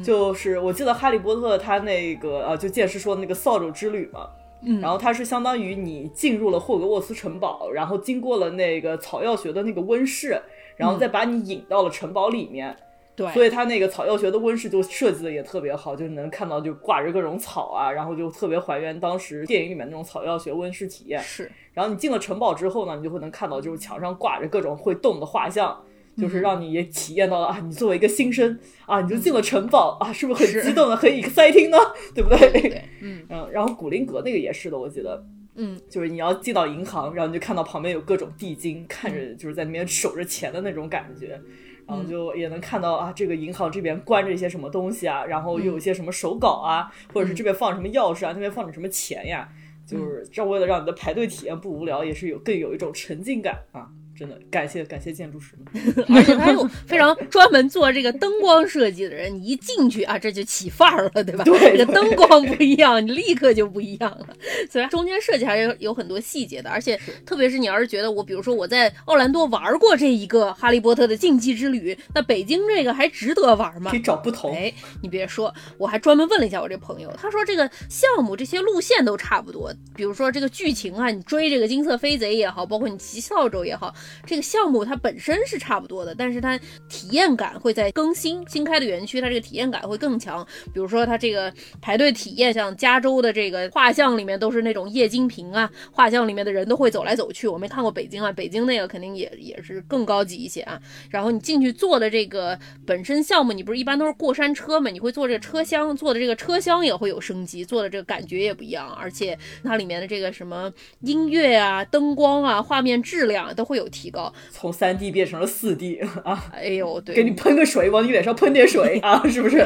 [0.05, 4.29] 就是我记得哈利波特他那个啊，就剑师说的那个扫帚之旅嘛。
[4.61, 10.40] 嗯然后它是相当于你进入了霍格沃茨城堡，然后经过了那个草药学的那个温室，
[10.77, 12.77] 然后再把你引到了城堡里面。
[13.19, 21.21] 对，所以它那个草药学的温室就设计的也特别好，就是能看到就挂着各种草啊，然后就特别还原当时电影里面那种草药学温室体验。
[21.21, 25.77] 是然后你进了城堡之后呢，你就会能看到就是墙上挂着各种会动的画像，
[26.17, 31.79] 就是让你也体验到了啊，你作为一个新生啊，你就进了城堡啊，是不是很激动的，很 exciting 呢？
[32.15, 32.39] 对不对？
[32.53, 35.25] 对，嗯嗯，然后古灵阁那个也是的，我记得。
[35.61, 41.41] 嗯，就是你要进到银行，然后你就看到旁边有各种地精，看着就是在那边守着钱的那种感觉，
[41.88, 49.48] 然后就也能看到啊，这个银行这边关着一些什么东西啊，然后又有一些什么手稿啊，或者是这边放什么钥匙啊，那边放着什么钱呀，
[49.87, 53.88] 就是这为了让你的排队体验不无聊，也是有更有一种沉浸感啊。
[54.19, 61.45] 真的感谢感谢建筑师们， 而且他有非常专门做这个灯光设计的人，你一进去啊，这就起范儿了，对吧？
[61.45, 64.27] 对这个灯光不一样，你立刻就不一样了。
[64.69, 74.01] 所以中间设计还是有很多细节的，而且特别是你要是觉得我，比如说我在奥兰多玩过这一个哈利波特的竞技之旅，那北京这个还值得玩吗可以？
[74.01, 74.53] 找不同。
[74.53, 83.95] 哎，你别说，我还专门问了一下我这朋友，他说这个项目这些路线都差不多，比如说这个剧情啊，你追这个金色飞贼也好，包括你骑扫帚也好，
[84.27, 90.47] 这个项目它本身是差不多的，但是它体验感会在更新新开的园区，它这个体验感会更强。
[90.73, 97.49] 比如说它这个排队体验，像加州的这个画像里面都是那种液晶屏啊，画像里面的人都会走来走去。
[97.49, 100.81] 我没看过北京啊，北京那个肯定也也是更高级一些啊。
[101.11, 104.90] 然后你进去坐的这个本身项目，你不是一般都是过山车嘛？
[104.90, 114.33] 你会坐这个车厢，坐的这个车厢也会有升级，坐的这个感觉也不一样，而且它里面的这个什么音乐啊、灯光啊、画面质量都会有提高。
[114.51, 119.59] 从三 D 变成了四 D 啊，哎呦，对，给你喷个水，往你脸上喷点水啊， 是不是？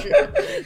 [0.00, 0.10] 是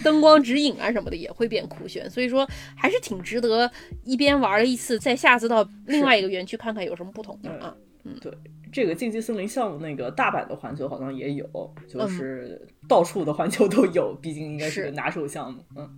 [0.02, 3.70] 灯光指引啊什么的也会变酷炫，所以说还是挺值得
[4.04, 7.74] 一边玩了一次，再下次到另外一个园区看看有什么不同的啊。
[8.04, 8.32] 嗯，对
[8.70, 15.62] 这个竞技森林项目，那个大阪的环球好像也有，嗯就是到处的环球都有，毕竟应该是是个拿手项目。
[15.76, 15.88] 嗯，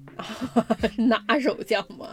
[1.08, 2.06] 拿手项目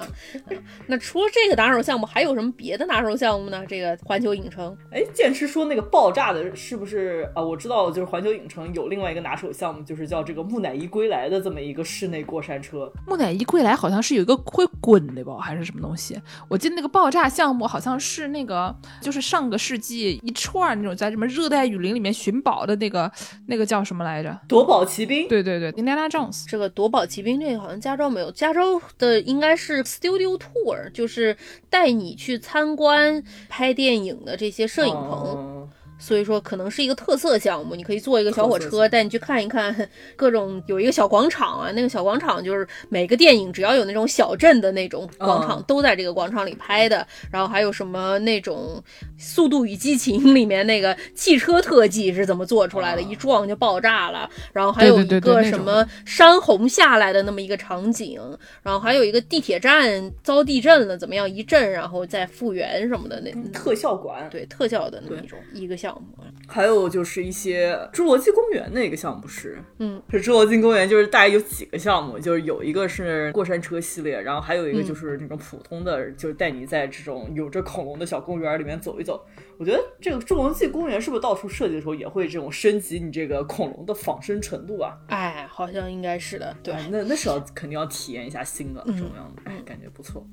[0.87, 3.65] 那除了这个拿手项目，还有什么别的拿手项目呢？
[3.67, 7.41] 这个环球影城哎，剑师说那个爆炸的，是不是啊？
[7.43, 12.89] 我知道，就是环球影城有另外一个拿手项目，就是叫这个木乃伊归来的这么一个室内过山车。
[13.05, 16.17] 木乃伊归来好像是有一个会滚的吧，还是什么东西？
[16.47, 23.11] 我记得那个爆炸项目好像是那个，就是上个世纪一串儿那种在什么热带雨林里面寻宝的那个，
[23.47, 24.39] 那个叫什么来着？
[24.47, 26.45] 夺宝奇兵，对对对，Indiana Jones。
[26.47, 31.35] 这个夺宝奇兵这个好像加州没有，加州的应该是 Studio Tour，就是
[31.69, 35.35] 带你去参观拍电影的这些摄影棚。
[35.37, 35.52] 嗯
[35.97, 39.73] 所以说可能是一个特色项目，你可以坐一个小火车带你去看一看
[40.15, 47.05] 各种，有一个小广场啊，那个小广场就是每个电影只要有那种小镇的那种广场，嗯都在这个广场里拍的。
[47.31, 48.83] 然后还有什么那种
[49.17, 54.29] 《速度与激情》里面那个汽车特技是怎么做出来的，啊一撞就爆炸了。
[54.51, 58.19] 然后还有一个什么山洪下来的那么一个场景，
[58.61, 63.31] 然后还有一个地铁站遭地震了，怎么样一震然后再复原什么的那。
[63.51, 79.25] 特效馆，对特效的那么一种一个项目，还有就是一些侏罗纪公园那个项目是，嗯，是侏罗纪公园，就是大概有几个项目，就是有一个是过山车系列，然后还有一个嗯就是那种普通的，就是带你在这种有着恐龙的小公园里面走一走。
[79.59, 84.97] 我觉得这个侏罗纪公园是不是到处设计的时候也会这种升级你这个恐龙的仿生程度啊？
[85.07, 86.55] 哎，好像应该是的。
[86.63, 90.25] 对，哎那那是要肯定要体验一下新的嗯这种样子，哎，感觉不错。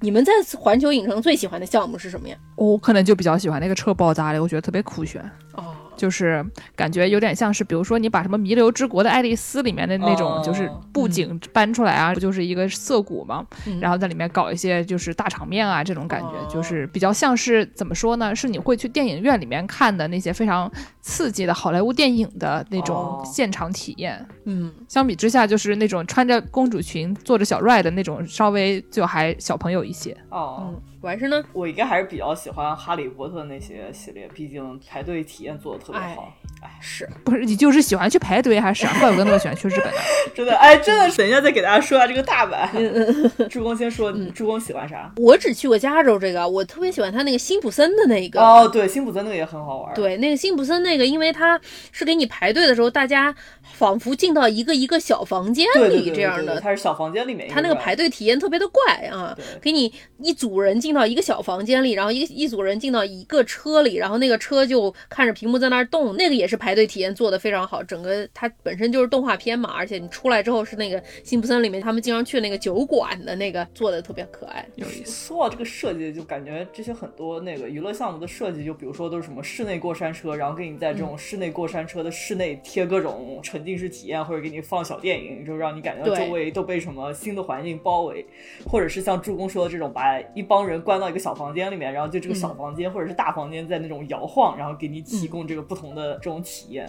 [0.00, 2.36] 你们在环球影城最喜欢的项目是什么呀？
[2.56, 5.20] 我可能就比较喜欢那个车爆炸的，我觉得特别酷炫，
[5.54, 6.44] 哦，就是
[6.76, 13.80] 感觉有点像是，比如说你把什么《弥留之国的爱丽丝》里面的那种，哦就是布景搬出来啊，不就是一个涩谷嘛，嗯。
[13.80, 16.48] 然后在里面搞一些就是大场面啊，这种感觉，哦。
[16.52, 18.34] 就是比较像是怎么说呢？
[18.34, 23.22] 是你会去电影院里面看的那些非常刺激的好莱坞电影的那种哦。
[23.24, 24.26] 现场体验。
[24.44, 30.16] 嗯，相比之下，就是那种穿着公主裙坐着小 ride 的那种，稍微就还小朋友一些。
[30.30, 31.42] 哦，嗯，完事呢？
[31.52, 36.32] 我应该还是比较喜欢哈利波特那些系列，毕竟排队体验做的特别好。
[36.62, 38.98] 哎是不是你就是喜欢去排队还是啥？
[38.98, 40.00] 怪不得那么喜欢去日本呢。
[40.34, 42.68] 真的，哎，真的是，等一下再给大家说下这个大阪。
[43.48, 45.12] 助攻先说，助攻喜欢啥？
[45.16, 48.40] 我只去过加州这个，我特别喜欢他那个辛普森的那个。
[48.40, 49.94] 哦，对，辛普森那个也很好玩。
[49.94, 51.60] 对，那个辛普森那个，因为他
[51.92, 53.34] 是给你排队的时候，大家
[53.74, 56.58] 仿佛进到一个一个小房间里这样的。
[56.60, 57.46] 他是小房间里面。
[57.50, 67.82] 他那个排队体验特别的怪啊，给你一组人进到一个小房间里，然后一一组人进到一个车里，然后那个车就看着屏幕在那儿动，那个也是排队体验做的非常好。
[67.82, 74.66] 整个它本身就是动画片嘛，而且你出来之后是那个辛普森里面他们经常去那个酒馆的那个做的特别可爱。
[74.76, 75.26] 有意思。
[75.26, 88.24] 说到这个设计，就感觉这些很多那个娱乐项目的设计，就比如说都是什么室内过山车，然后给你在这种室内过山车的室内贴各种沉浸式体验，或者给你放小电影，就让你感觉到周围都被什么新的环境包围，
[88.66, 96.88] 或者是像助攻说的这种，把一帮人关到一个小房间里面，然后就这个小房间或者是大房间在那种摇晃，然后给你提供这个不同的这种体验。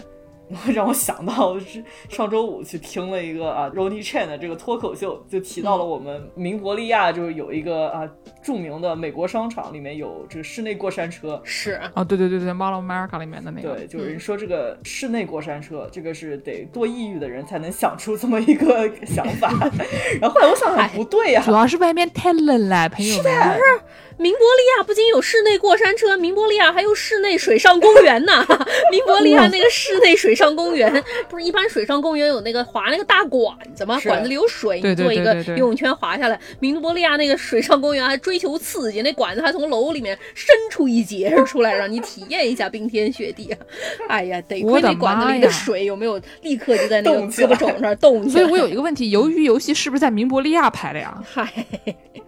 [0.74, 8.08] 让我想到是上周五去听了一个啊 r o n i Chan 的这个脱口秀，就提到了我们明伯利亚就是有一个啊
[8.44, 11.42] 著名的美国商场，里面有这个室内过山车。
[11.44, 13.76] 是啊，对对对对，Mall of America 里面的那个。
[13.76, 19.52] 对，就是说这个室内过山车，这个是得多抑郁的人才能想出这么一个 想法。
[20.22, 23.34] 然后后来我想想不对呀，主要是外面太冷了，朋友们。
[23.34, 23.62] 是
[24.18, 28.46] 明伯利亚不仅有室内过山车，明伯利亚还有室内水上公园呢。
[28.90, 30.92] 明伯利亚那个室内水上公园，
[31.30, 34.00] 不是一般水上公园有那个滑那个大管子吗？
[34.06, 36.40] 管子里有水，你做一个游泳圈滑下来。
[36.60, 43.56] 明伯利亚那个水上公园还追求刺激，那管子还从楼里面伸出一截出来，让你体验一下冰天雪地。
[44.10, 48.28] 哎呀，得亏那管子里的水有没有立刻就在那个胳膊肘那儿动？
[48.30, 51.18] 所以我有一个问题：鱿鱼游戏是不是在明伯利亚拍的呀？
[51.26, 51.48] 嗨。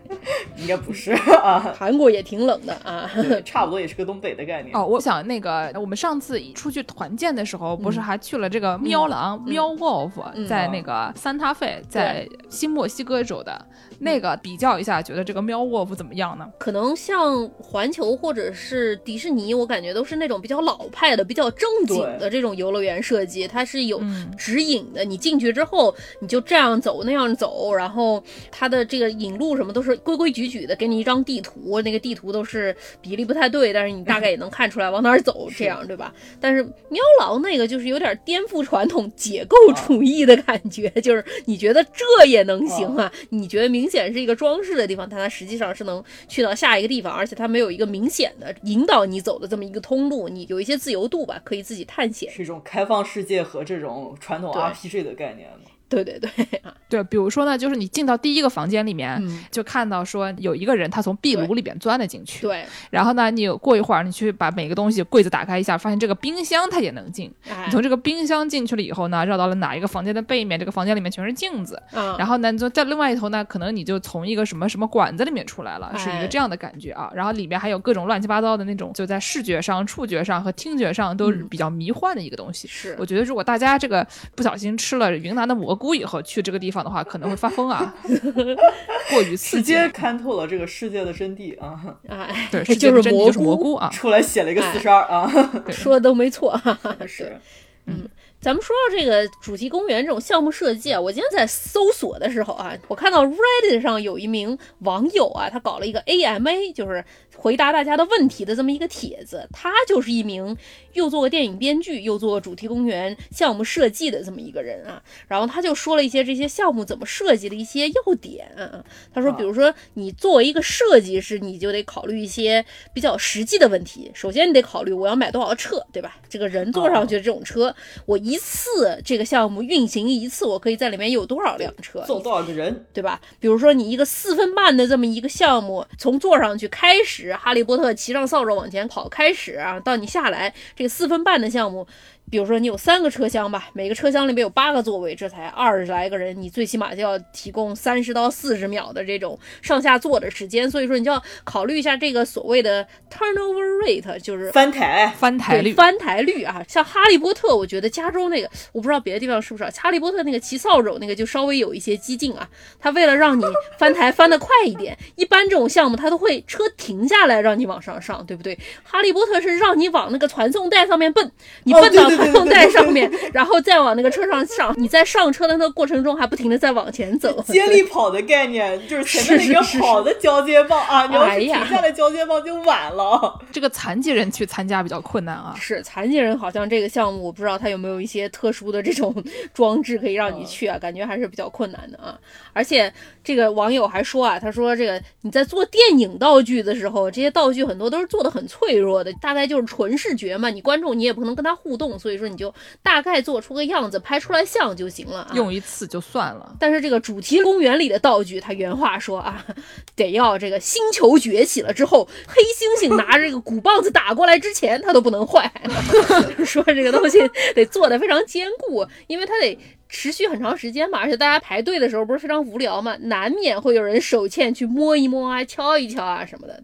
[0.57, 3.09] 应该不是 啊，韩国也挺冷的啊，
[3.45, 4.85] 差不多也是个东北的概念哦。
[4.85, 13.65] 我想那个我们上次出去团建的时候，不是还去了这个喵狼喵 Wolf，在那个三塔费，在新墨西哥州的。
[13.99, 16.47] 那个比较一下，觉得这个喵 Wolf 怎么样呢？
[16.59, 23.99] 可能像环球或者是迪士尼，我感觉都是那种比较老派的、比较正经的这种游乐园设计，它是有
[24.37, 25.03] 指引的。
[25.03, 36.13] 你进去之后，你就这样走那样走，然后它的这个引路什么都是规规矩矩的，给你一张地图，那个地图都是比例不太对，但是你大概也能看出来往哪儿走， 这样对吧？
[36.39, 43.11] 但是喵狼那个就是有点颠覆传统解构主义的感觉，就是你觉得这也能行啊？
[43.29, 43.87] 你觉得明。
[43.87, 55.47] 明显是一个装饰的地方，但它实际上是能去到下一个地方，而且它没有一个明显的引导你走的这么一个通路，你有一些自由度吧，可以自己探险，是一种开放世界和这种传统 RPG 的概念
[55.89, 56.29] 对对对，
[56.89, 59.21] 对，比如说呢，就是你进到第一个房间里面，
[59.51, 67.33] 就看到说有一个人他从壁炉里边钻了进去，对，然后呢，你过一会儿你去把每个东西柜子打开一下，发现这个冰箱它也能进，
[67.65, 71.81] 你从这个冰箱进去了以后呢，绕到了哪一个房间的背面，这个房间里面全是镜子，
[72.17, 82.67] 然后呢，就在另外一头呢，可能你就从一个什么什么管子里面出来了，是一个这样的感觉啊，然后里面还有各种乱七八糟的那种，就在视觉上、触觉上和听觉上都是比较迷幻的一个东西。
[82.67, 86.57] 是，我觉得如果大家这个不小心吃了云南的蘑菇以后去这个。
[86.57, 87.93] 地方的话可能会发疯啊，
[89.11, 91.79] 过于刺激，直接看透了这个世界的真谛啊！
[92.09, 95.31] 哎，对， 就是蘑菇，蘑菇啊，出来写了一个四十二啊，
[95.69, 96.59] 说的都没错，
[97.07, 97.39] 是，
[97.85, 98.09] 嗯。
[98.39, 107.03] 咱们说到这个主题公园这种项目设计啊，我今天在搜索的时候啊，我看到 Reddit 上有一名网友啊，他搞了一个 AMA，就是
[107.35, 109.47] 回答大家的问题的这么一个帖子。
[109.51, 110.55] 他就是一名
[110.93, 115.01] 又做过电影编剧，又做主题公园项目设计的这么一个人啊。
[115.27, 118.85] 然后他就说了一些这些项目怎么设计的一些要点啊。
[119.11, 122.63] 他说，比如说你作为一个设计师，你就得考虑一些
[122.93, 124.11] 比较实际的问题。
[124.13, 126.17] 首先，你得考虑我要买多少车，对吧？
[126.29, 127.75] 这个人坐上去这种车，
[128.05, 133.19] 我一次这个项目运行一次，我可以在里面有多少辆车，坐多少个人，对吧？
[133.39, 141.87] 比如说你一个四分半的这么一个项目，从坐上去开始，哈利波特骑上扫帚往前跑开始啊，到你下来，这个四分半的项目。
[142.29, 156.61] 比如说你有三个车厢吧，每个车厢里面有八个座位，这才二十来个人，你最起码就要提供三十到四十秒的这种上下坐的时间，所以说你就要考虑一下这个所谓的 turnover rate，就是翻台翻台率翻台率啊。
[156.67, 163.45] 像哈利波特，我觉得加州那个我不知道别的地方是不是，哈利波特那个骑扫帚那个就稍微有一些激进啊，他为了让你
[163.79, 168.59] 翻台翻得快一点，一般这种项目他都会车停下来让你往上上，对不对？
[168.83, 171.31] 哈利波特是让你往那个传送带上面蹦，
[171.63, 172.16] 你蹦到。
[172.17, 174.73] 然后在上面，然后再往那个车上上。
[174.77, 177.41] 你在上车的那个过程中，还不停的在往前走。
[177.47, 183.39] 接力跑的概念就是前面那个跑的交接棒啊，你要是停下来交接棒就晚了。
[183.51, 185.55] 这个残疾人去参加比较困难啊。
[185.59, 189.13] 是残疾人好像这个项目，我不知道他有没有一些特殊的这种
[189.53, 190.77] 装置可以让你去啊？
[190.77, 192.17] 感觉还是比较困难的啊。
[192.53, 192.91] 而且
[193.23, 206.55] 这个网友还说啊，他说这个你在做电影道具的时候，这些道具很多都是做的很脆弱的，大概就是纯视觉嘛，你观众你也不可能跟他互动，所以说你就大概做出个样子，拍出来像就行了，用一次就算了。
[206.57, 209.45] 但是这个主题公园里的道具，他原话说啊，
[209.93, 215.51] 得要这个星球崛起了之后，黑猩猩拿着这个鼓棒子打过来之前，它都不能坏。
[216.45, 217.19] 说这个东西
[217.53, 219.59] 得做的非常坚固，因为它得。
[219.89, 226.61] 持续很长时间嘛，而且大家排队的时候不是非常无聊嘛，难免会有人手欠去摸一摸啊、敲一敲啊什么的，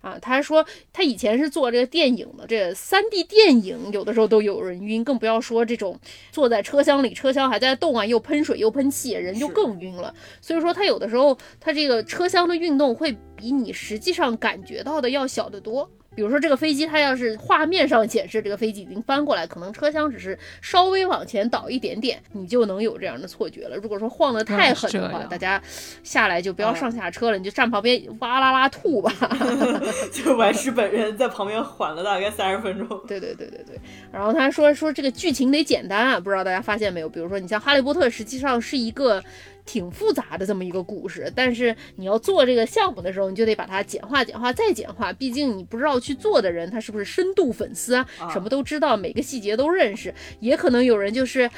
[0.00, 5.98] 啊，他说他以前是做这个电影的，这三 D 电影有的时候都有人晕，更不要说这种
[6.30, 10.14] 坐在车厢里，车厢还在动啊，又喷水又喷气，人就更晕了。
[10.40, 15.90] 所以说他有的时候他这个车厢的运动会比你实际上感觉到的要小得多。
[16.16, 23.76] 比如说这个飞机，它要是画面上显示这个飞机已经翻过来，可能车厢只是稍微往前倒一点点，你就能有这样的错觉了。
[23.76, 25.62] 如果说晃得太狠的话，大家
[26.02, 29.12] 下来就不要上下车了，你就站旁边哇啦啦吐吧。
[30.10, 32.88] 就完事本人在旁边缓了大概三十分钟。
[33.06, 33.78] 对对对对对。
[34.10, 37.08] 然后他说说这个剧情得简单啊，不知道大家发现没有？
[37.08, 39.22] 比如说你像《哈利波特》，实际上是一个。
[39.66, 45.12] 挺复杂的这么一个故事，但是你要做这个项目的时候，你就得把它简化、简化再简化。
[45.12, 50.14] 毕竟你不知道去做的人他是不是深度粉丝啊，什么都知道，每个细节都认识。
[50.40, 51.50] 也可能有人就是，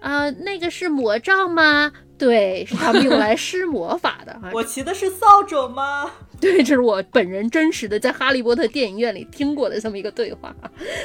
[0.00, 1.92] 啊，那个是魔杖吗？
[2.22, 4.40] 对，是他们用来 施魔法的。
[4.52, 6.08] 我骑的是扫帚吗？
[6.40, 10.54] 对，这是我本人真实的在哈利波特电影院里听过的这么一个对话，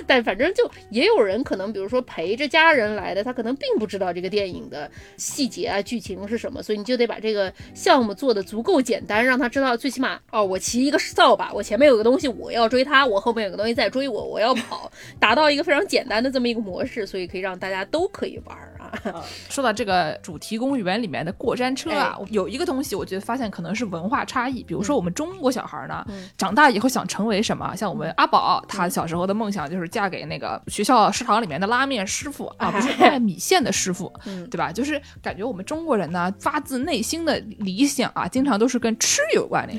[0.06, 19.24] 但反正就也有人可能，比如说陪着家人来的，他可能并不知道这个电影的细节啊、剧情是什么，所以你就得把这个项目做的足够简单，让他知道最起码哦，我骑一个扫把，我前面有个东西，我要追他，我后面有个东西在追我，我要跑，达到一个非常简单的这么一个模式，所以可以让大家都可以玩啊。
[19.50, 25.38] 说到这个主题公园里面的过山车啊，有一个东西，我觉得发现可能是文化差异，比如说我们中。
[25.38, 26.04] 国小孩呢，
[26.36, 27.76] 长大以后想成为什么？
[27.76, 34.12] 像我们阿宝，他小时候的梦想就是嫁给那个学校食堂里面的拉面师傅 啊，不是卖米线的师傅，
[34.50, 34.72] 对吧？
[34.72, 39.74] 就是感觉我们中国人呢，发自内心的理想啊，经常都是跟吃有关的，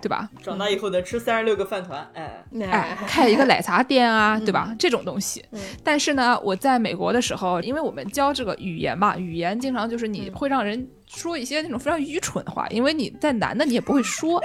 [0.00, 0.30] 对吧？
[0.42, 4.74] 长大以后能吃三十六个饭团，哎哎，开一个奶茶店啊， 对吧？
[4.78, 5.44] 这种东西。
[5.82, 14.40] 但是呢，我在美国的时候，因为我们教这个语言嘛，语言经常就是你会让让人说一些那种非常愚蠢的话，因为你在男的你也不会说，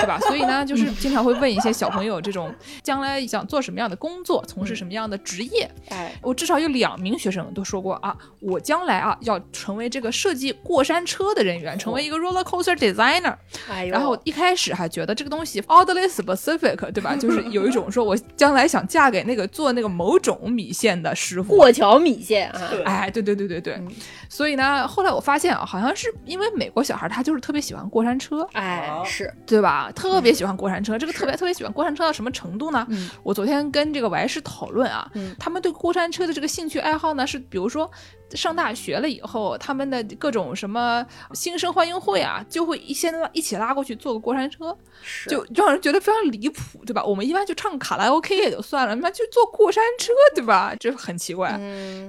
[0.00, 0.18] 对吧？
[0.20, 5.70] 所以呢， 就是经常会问一些小朋友这种将来想做什么样的工作，从事什么样的职业。
[5.90, 13.34] 哎，我至少有两名学生都说过啊，我将来啊要成为这个设计过山车的人员，成为一个 roller coaster designer。
[13.70, 17.14] 哎然后一开始还觉得这个东西 oddly specific，对吧？
[17.14, 22.70] 就是有一种说我将来想嫁给那个做那个某种米线的师傅，过桥米线啊。
[22.84, 23.80] 哎，对对对对对。
[24.28, 26.14] 所以呢，后来我发现啊，好像是。
[26.24, 29.90] 因为美国小孩他就是特别喜欢过山车，哎，是对吧？
[29.92, 32.86] 特别喜欢过山车，这个特别特别喜欢过山车到什么程度呢？
[33.22, 37.90] 我昨天跟这个王师讨论啊，他们对过山车的这个兴趣爱好呢，是比如说。
[38.32, 44.76] 上大学了以后，他们的各种什么新生欢迎会啊，就会一先一起拉过去坐个过山车，
[45.28, 47.04] 就让人觉得非常离谱，对吧？
[47.04, 50.74] 我们一般就唱卡拉 OK 也就算了，那就坐过山车，对吧？
[50.78, 51.58] 这很奇怪。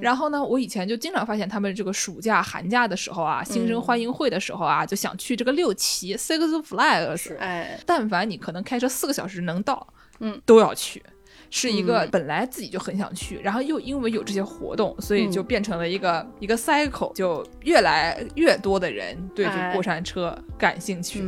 [0.02, 9.88] 然后呢，我以前就经常发现他们这个暑假、寒假的时候啊，新生欢迎会的时候啊，就想去这个六旗 Six Flags，哎，但凡你可能开车四个小时能到，
[10.20, 11.02] 嗯，都要去。
[11.50, 21.24] 是一个本来自己就很想去，然后又因为有这些活动，所以就变成了一个一个 cycle，就越来越多的人对这个过山车感兴趣，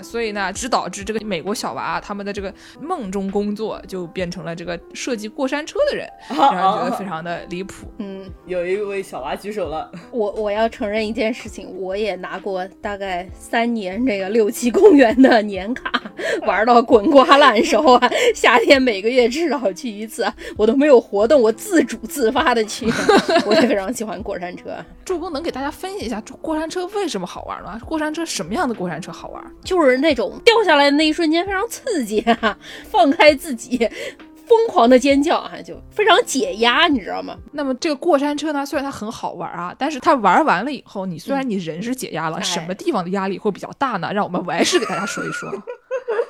[0.00, 7.86] 所以呢，只导致这个美国小娃他们的这个梦中工作就变成了这个设计过山车的人， 让人觉得非常的离谱。
[7.98, 15.90] 嗯， 有一位小娃举手了，我我要承认一件事情，我也拿过大概三年这个六七公园的年卡，
[16.46, 19.63] 玩到滚瓜烂熟啊，夏天每个月至少。
[19.64, 22.86] 我去一次，我都没有活动，我自主自发的去。
[23.46, 24.76] 我也非常喜欢过山车。
[25.04, 27.80] 助攻能给大家分析一下过山车为什么好玩吗？
[27.84, 29.42] 过山车什么样的过山车好玩？
[29.64, 32.56] 就是那种掉下来的那一瞬间非常刺激啊，
[32.90, 33.78] 放开自己，
[34.46, 37.36] 疯狂的尖叫啊，就非常解压，你知道吗？
[37.52, 44.10] 那么这个过山车呢，虽然它很好玩啊，但是它玩完了以后，你虽然你人是解压了，什么地方的压力会比较大呢？
[44.12, 45.50] 让我们 完事给大家说一说。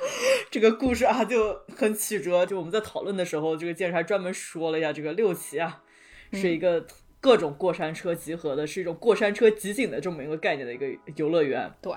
[0.51, 2.45] 这个故事啊就很曲折。
[2.45, 5.83] 就我们在讨论的时候，这个建设还专门说了一下这个六旗啊，
[6.31, 6.85] 是一个
[7.19, 11.71] 各种过山车集合的，是一种过山车集锦的这么一个概念的一个游乐园。
[11.81, 11.93] 对，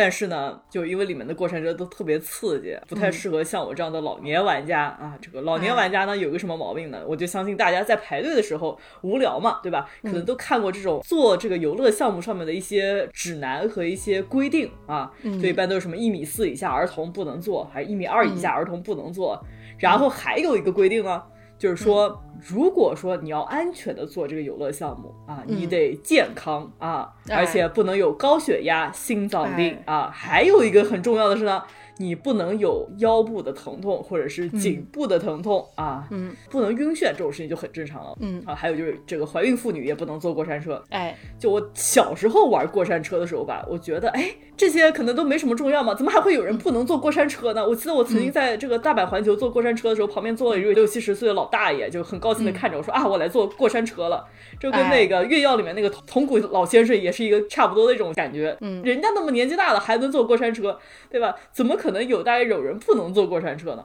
[0.00, 5.14] 但是呢，就因为里面的过山车都特别刺激，不太适合像我这样的老年玩家啊。
[5.20, 7.02] 这个老年玩家呢，有个什么毛病呢？
[7.06, 9.86] 我就相信大家在排队的时候无聊嘛，对吧？
[10.02, 15.12] 可能都看过这种做这个游乐项目上面的一些指南和一些规定啊。
[15.22, 19.38] 就一般都是什么一米四以下儿童不能坐，还是一米二以下儿童不能坐。
[19.76, 21.22] 然后还有一个规定呢，
[21.60, 30.10] 就是说，如果说你要安全的做这个游乐项目啊，你得健康啊，而且不能有高血压、心脏病啊。
[30.10, 31.62] 还有一个很重要的是呢，
[32.00, 38.16] 你不能有腰部的疼痛或者是颈部的疼痛啊，嗯，不能晕眩，这种事情就很正常了。
[38.20, 40.82] 嗯啊，还有就是这个怀孕妇女也不能坐过山车。
[40.88, 47.68] 哎，就我小时候玩过山车的时候吧，我觉得哎，这些可能都没什么重要嘛，怎么还会有人不能坐过山车呢？
[47.68, 54.24] 我记得我曾经在这个大阪环球坐过山车的时候，旁边坐了一位六七十岁的老大爷，就很高兴的看着我说、啊，我来坐过山车了。
[54.58, 58.56] 就跟那个月曜里面那个铜鼓老先生也是一个差不多的一种感觉。
[58.60, 60.78] 嗯人家那么年纪大了还能坐过山车，
[61.10, 61.34] 对吧？
[61.52, 63.84] 怎么可能有大概有人不能坐过山车呢？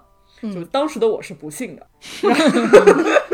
[0.53, 1.87] 就当时的我是不信的。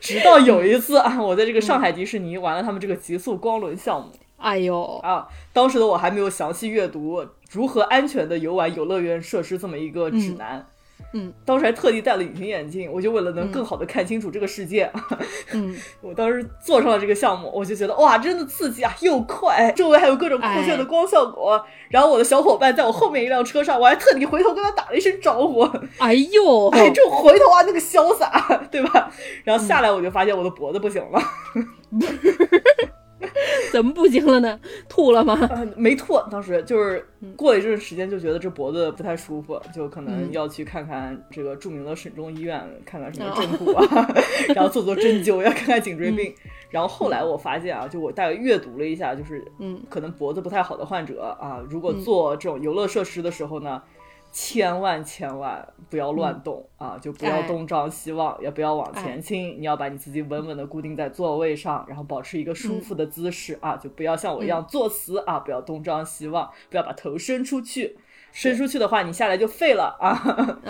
[0.00, 10.64] 直到有一次啊，我在这个上海迪士尼玩了他们这个极速光轮项目哎呦，啊，当时的我还没有详细阅读如何安全的游玩游乐园设施这么一个指南。
[11.12, 11.32] 嗯。
[11.44, 14.90] 当时还特地戴了隐形眼镜，我就为了能更好的看清楚这个世界，
[15.52, 21.64] 嗯，我当时坐上了这个项目，我就觉得哇，真的刺激啊，又快，周围还有各种酷炫的光效果。
[21.90, 25.62] 然后我的小伙伴在我后面一辆车上，我还特地回头跟他打了一声招呼，
[25.98, 29.10] 哎呦， 哎，这回头啊，那个潇洒，对吧？
[29.44, 31.20] 然后下来我就发现我的脖子不行了，
[33.72, 34.58] 怎么不行了呢？
[34.88, 35.38] 吐了吗？
[35.50, 37.06] 呃没吐，当时就是
[37.36, 43.84] 过了一阵时间就觉得这脖子不太舒服，就可能要去看看这个著名的省中医院，看看什么正骨啊，
[44.54, 46.32] 然后做做针灸， 要看看颈椎病。
[46.70, 53.82] 然后后来我发现啊，就我大概阅读了一下，就是嗯可能脖子不太好的患者啊，如果做这种游乐设施的时候呢。
[54.30, 56.96] 千万千万不要乱动、啊！
[57.00, 59.58] 就不要哎东张西望，也不要往哎前倾。
[59.58, 63.76] 你要把你自己稳稳的固定在座位上，然后保持一个舒服的姿势、啊！
[63.76, 65.38] 就不要像我一样作死啊！
[65.38, 67.98] 不要东张西望，不要把头伸出去。
[68.30, 70.60] 伸出去的话，你下来就废了啊！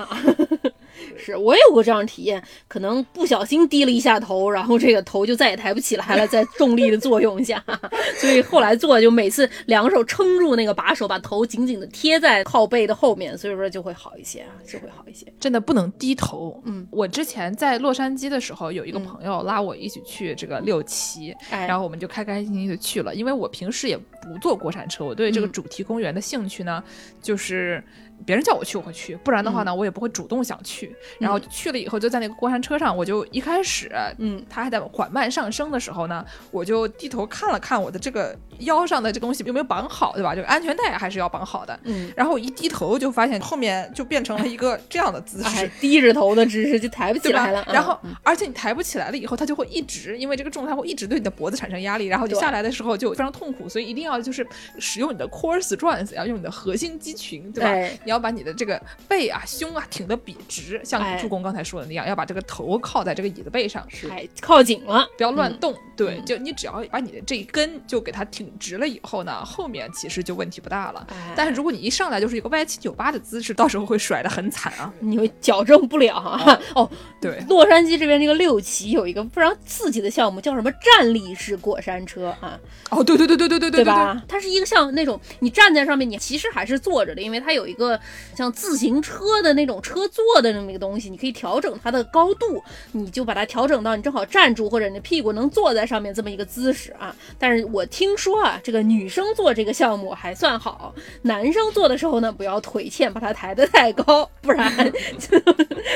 [1.17, 7.63] 是我也有过这样的体验，可能不小心低了一下头，然后这个头就再也抬不起来了，在重力的作用下，
[8.19, 15.27] 所以后来做就每次两手撑住那个把手，把头紧紧的贴在靠背的后面，所以说就会好一些啊，就会好一些。
[15.39, 16.61] 真的不能低头。
[16.65, 23.15] 嗯，我之前在洛杉矶的时候，有一个朋友拉我一起去这个六旗，哎然后我们就开开心心的去了。
[23.15, 26.83] 因为我平时也不坐过山车，我对这个嗯主题公园的兴趣呢，
[27.23, 27.83] 就是
[28.27, 30.95] 别人叫我去我会去，不然的话呢，我也不会主动想去。
[31.19, 40.35] 然后去了以后，就在那个过山车上，我就一开始，嗯，它还在缓慢上升的时候呢，我就低头看了看我的这个腰上的这东西有没有绑好，对吧？
[40.35, 41.79] 这个安全带还是要绑好的。
[41.85, 45.65] 嗯，然后我一低头就发现后面就变成了一个这样的姿势。
[45.65, 47.63] 哎，低着头的姿势就抬不起来了。？
[47.69, 54.47] 嗯然后，而且你抬不起来了以后，它就会一直，因为这个重量会一直对你的脖子产生压力，然后你下来的时候就非常痛苦，所以一定要就是
[54.79, 57.99] 使用你的 core strength，要用你的核心肌群，对吧？
[58.09, 63.87] 你要把你的这个背啊胸啊挺得笔直像助攻刚才说的那样要把这个头靠在这个椅子背上。
[64.09, 65.07] 太靠紧了。
[65.19, 71.07] 不要乱动对就你只要把你的这一根就给它挺直了以后呢后面其实就问题不大了。
[71.37, 74.91] 但是如果你一上来就是一个歪七扭八的姿势到时候会甩得很惨啊。
[75.01, 76.59] 你会矫正不了啊。
[76.75, 76.91] 哦
[77.21, 77.39] 对。
[77.51, 80.73] 洛杉矶这边这个六旗有一个非常刺激的项目叫什么？
[80.81, 82.59] 站立式过山车啊。
[82.89, 83.71] 哦对对对对对。
[83.71, 84.23] 对吧？
[84.27, 87.98] 它是一个像那种你站在上面你其实还是坐着的因为它有一个
[88.35, 97.15] 像自行车的那种车座的那么一个东西，你可以调整它的高度，你就把它调整到你正好站住或者你的屁股能坐在上面这么一个姿势啊。
[97.39, 105.39] 但是我听说啊，这个女生做这个项目还算好，男生做的时候呢，不要腿欠，把它抬得太高，不然就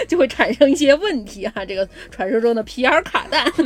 [0.08, 1.64] 就会产生一些问题啊。
[1.64, 3.46] 这个传说中的皮尔卡蛋。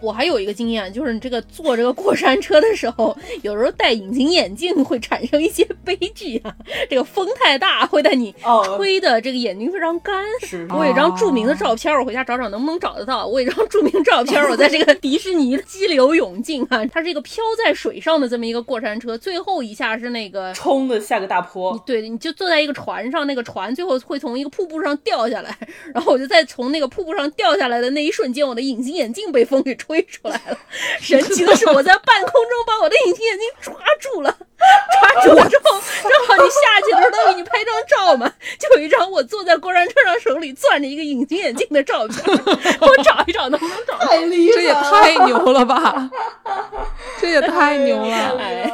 [0.00, 6.54] 我还有一个经验，就是你这个坐这个过山车的时候，有时候戴隐形眼镜会产生一些悲剧啊。
[6.88, 10.24] 这个风太大，会带你哦吹的这个眼睛非常干。
[10.40, 13.26] 是我有一张著名的照片，我回家找找能不能找得到。
[13.26, 25.56] 我有一张著名照片，我在这个迪士尼激流勇进啊，它是一个飘在水上的这么一个过山车，最后一下是那个冲的下个大坡，对，你就坐在一个船上，那个船最后会从一个瀑布上掉下来，
[25.94, 30.58] 然后我就在从那个瀑布上掉下来的那一瞬间，我的隐形眼镜被风给吹出来了。
[31.00, 34.36] 神奇的是，我在半空中把我的隐形眼镜抓住了，
[35.00, 42.22] 抓住了之后，正好你下去的时候，他给你拍张照嘛，就有一张我坐在过山车上手里攥着一个隐形眼镜的照片。
[42.80, 44.06] 我找一找能不能找到？
[44.06, 46.10] 太厉害了，这也太牛了吧！
[47.20, 48.72] 这也太牛了，哎，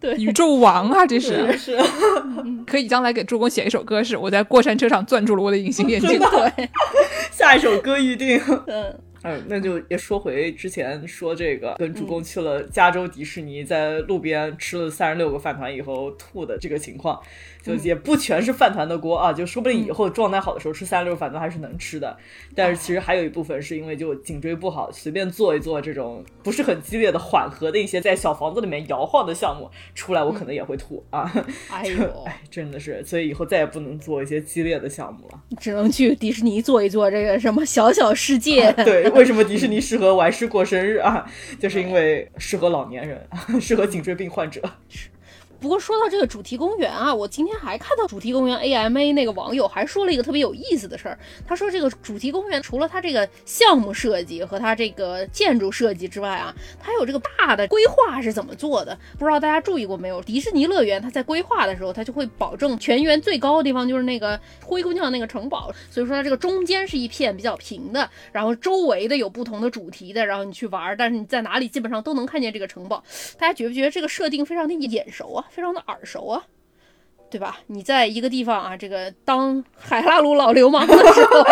[0.00, 1.78] 对，宇宙王啊，这是是
[2.66, 6.18] 可以将来给助攻写一首歌，是我在过山车上攥住了我的隐形眼镜。
[6.18, 6.68] 对，
[7.30, 8.40] 下一首歌预定。
[8.66, 8.98] 嗯。
[9.24, 17.18] 嗯，那就也说回之前说这个，跟主公去了加州迪士尼，在路边吃了三十六个饭团以后吐的这个情况，
[17.64, 22.14] 就也不全是饭团的锅啊，就说不定以后状态好的时候吃三十六个饭团还是能吃的，
[22.54, 31.32] 但是其实还有一部分是因为就颈椎不好，随便做一做这种不是很激烈的缓和的一些在小房子里面摇晃的项目出来，我可能也会吐啊。
[31.70, 38.70] 哎呦，哎，真的是，所以以后再也不能做一些激烈的项目了，只能去迪士尼做一做这个什么小小世界。
[38.84, 39.04] 对。
[39.14, 41.24] 为什么迪士尼适合玩师过生日啊？
[41.58, 43.24] 就是因为适合老年人，
[43.60, 44.60] 适合颈椎病患者。
[45.64, 51.18] 不过说到这个主题公园啊，我今天还看到主题公园 AMA 那个网友还说了一个特别有意思的事儿。
[51.46, 58.94] 他说这个主题公园除了它这个项目设计和它这个建筑设计之外啊，它有这个大的规划是怎么做的？
[59.18, 60.20] 不知道大家注意过没有？
[60.20, 73.02] 迪士尼乐园它在规划的时候，它就会保证全园最高的地方就是那个灰姑娘那个城堡，所以说它这个中间是一片比较平的，然后周围的有不同的主题的，然后你去玩，但是你在哪里基本上都能看见这个城堡。
[73.38, 75.46] 大家觉不觉得这个设定非常的眼熟啊？
[75.54, 76.48] 非常的耳熟啊，
[77.30, 77.58] 对吧？
[77.66, 81.44] 你在一个地方啊，这个当海拉鲁老流氓的时候，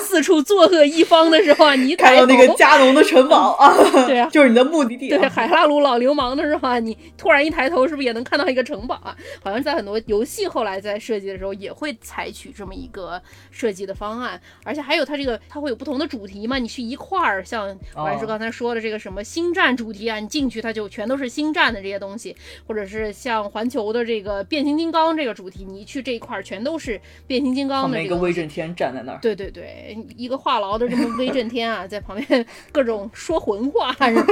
[0.00, 3.74] 四处作恶一方的时候啊，你看到那个加农的城堡啊，
[4.06, 5.10] 对啊，就是你的目的地。
[5.10, 9.14] 对，海拉鲁老流氓的时候啊，你突然一抬头，是不是也能看到一个城堡啊？
[9.42, 14.40] 好像在很多游戏后来在设计的时候，也会采取这么一个设计的方案。
[14.64, 16.56] 而且还有它这个，它会有不同的主题嘛？
[16.56, 22.34] 你去一块儿，像我还是刚才说的这个什么星战主题啊，你进去它就全都是星战的这些东西，
[22.66, 28.16] 或者是像环球的这个变形金刚这个主题，你一去这一块儿全都是变形金刚的这个。
[28.16, 29.18] 威震天站在那儿。
[29.20, 34.22] 对对对，一个话痨的这么威震天啊，在旁边各种说混话是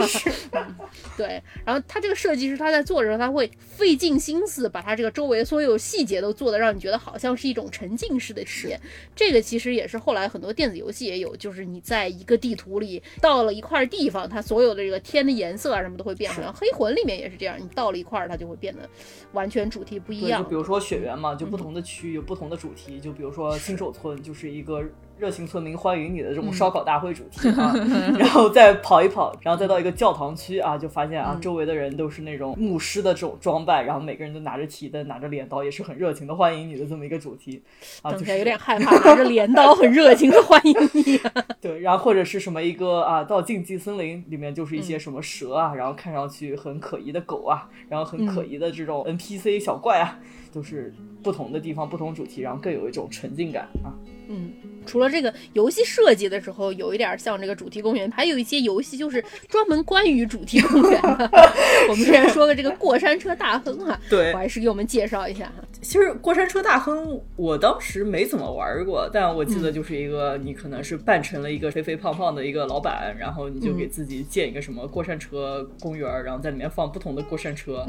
[0.51, 0.77] 吧？
[1.17, 8.81] 对，然后他这个设计师他在做的时候，他会费尽心思把他这个周围所有细节都做的让你觉得好像是一种沉浸式的体验。
[9.17, 16.33] 这个其实也是后来很多电子游戏也有，就是你在一个地图里到了一块地方，它所有的这个天的颜色啊什么都会变。
[16.33, 18.89] 好像黑魂里面也是这样，你到了一块儿，它就会变得
[19.33, 20.43] 完全主题不一样。
[20.43, 24.83] 就比如说雪原嘛，就不同的区域有不同的主题，就比如说新手村就是一个。
[25.21, 27.75] 热情村民欢迎你的这种烧烤大会主题啊，
[28.19, 37.63] 然后再跑一跑，然后再到一个教堂区啊，就发现啊，周围的人都是那种牧师的这种装扮，然后每个人都拿着提灯，拿着镰刀，也是很热情的欢迎你的这么一个主题
[38.01, 41.21] 啊，就是有点害怕， 拿着镰刀很热情的欢迎你。
[41.61, 50.19] 对，然后或者是什么一个啊，到禁忌森林里面就是一些什么蛇啊，然后看上去很可疑的狗啊，然后很可疑的这种 NPC 小怪啊，
[50.51, 53.93] 都是不同的地方不同主题，然后更有一种沉浸感啊。
[54.33, 54.53] 嗯，
[54.87, 61.31] 除了这个游戏设计的时候有一点像这个主题公园，还有一些游戏就是专门关于主题公园的。
[61.91, 65.65] 我们之前说的这个过山车大亨啊，对我还是给我们介绍一下哈。
[65.83, 77.85] 其实过山车大亨我当时没怎么玩过，但我记得就是一个你可能是扮成了一个肥肥胖胖的一个老板，然后你就给自己建一个什么过山车公园，然后在里面放不同的过山车，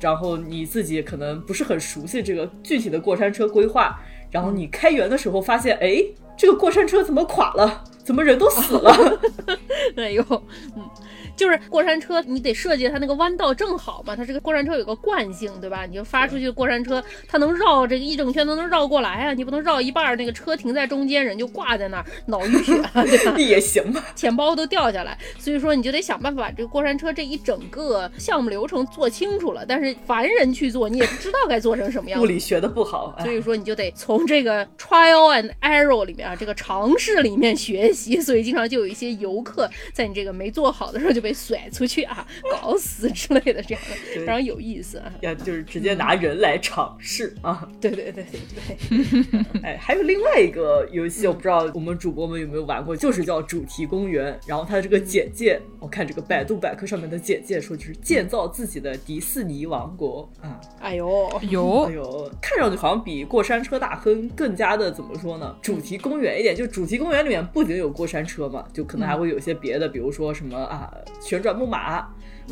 [0.00, 4.00] 然后你自己可能不是很熟悉这个具体的过山车规划。
[4.32, 6.04] 然后你开园的时候发现，哎，
[6.36, 7.84] 这个过山车怎么垮了？
[8.02, 9.20] 怎么人都死了？
[9.96, 10.24] 哎呦，
[10.76, 10.82] 嗯。
[11.36, 14.14] 就是过山车，你得设计它那个弯道正好嘛。
[14.14, 15.86] 它这个过山车有个惯性，对吧？
[15.86, 19.32] 你就发出去过山车，它能绕这个一整圈都能绕过来啊。
[19.32, 22.72] 你不能绕一半，那个车停在中间，人就挂在那儿，脑淤血，
[23.06, 23.38] 对吧？
[23.38, 25.16] 也行吧，钱包都掉下来。
[25.38, 29.64] 所以说，你就得想办法把这个过山车这一整个项目流程做清楚了。
[29.66, 32.20] 但是凡人去做，你也不知道该做成什么样。
[32.20, 38.20] 物理学的不好，所以说你就得从这个 trial and error 里面啊，这个尝试里面学习。
[38.20, 41.21] 所以经常就有一些游客在你这个没做好的时候就。
[41.22, 45.12] 被甩出去啊，搞死之类的，这样的非常有意思啊。
[45.20, 47.68] 要，就是直接拿人来尝试啊。
[47.80, 49.62] 对对对对对。
[49.62, 54.38] 哎，还有另外一个游戏，我不知道我们主播们有没有玩过，就是叫主题公园。
[54.46, 60.60] 然后它的这个简介，我看这个百度百科上面的简介说，就是建造自己的迪士尼王国啊。
[60.80, 65.56] 哎呦，有哎呦，看上去好像比过山车大亨更加的怎么说呢？
[65.62, 66.52] 主题公园一点。
[66.56, 70.92] 就主题公园里面不仅有过山车嘛，就可能还会有一些别的，比如说什么啊。
[71.20, 72.06] 旋转木马，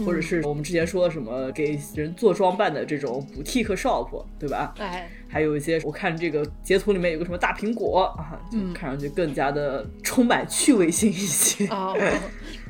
[0.04, 4.74] 或者是我们之前说的什么给人做装扮的这种 boutique shop，对吧？
[4.78, 11.66] 哎，还有一些我看这个截图里面有个什么大苹果啊，就看上去更加的充满趣味性一些。
[11.68, 11.94] 哦，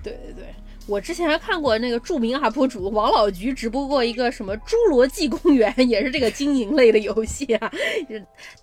[0.02, 0.49] 对对对。
[0.90, 7.70] 我之前还看过那个著名 UP 主王老菊直播过一个什么《侏罗纪公园》， 也是这个经营类的游戏啊。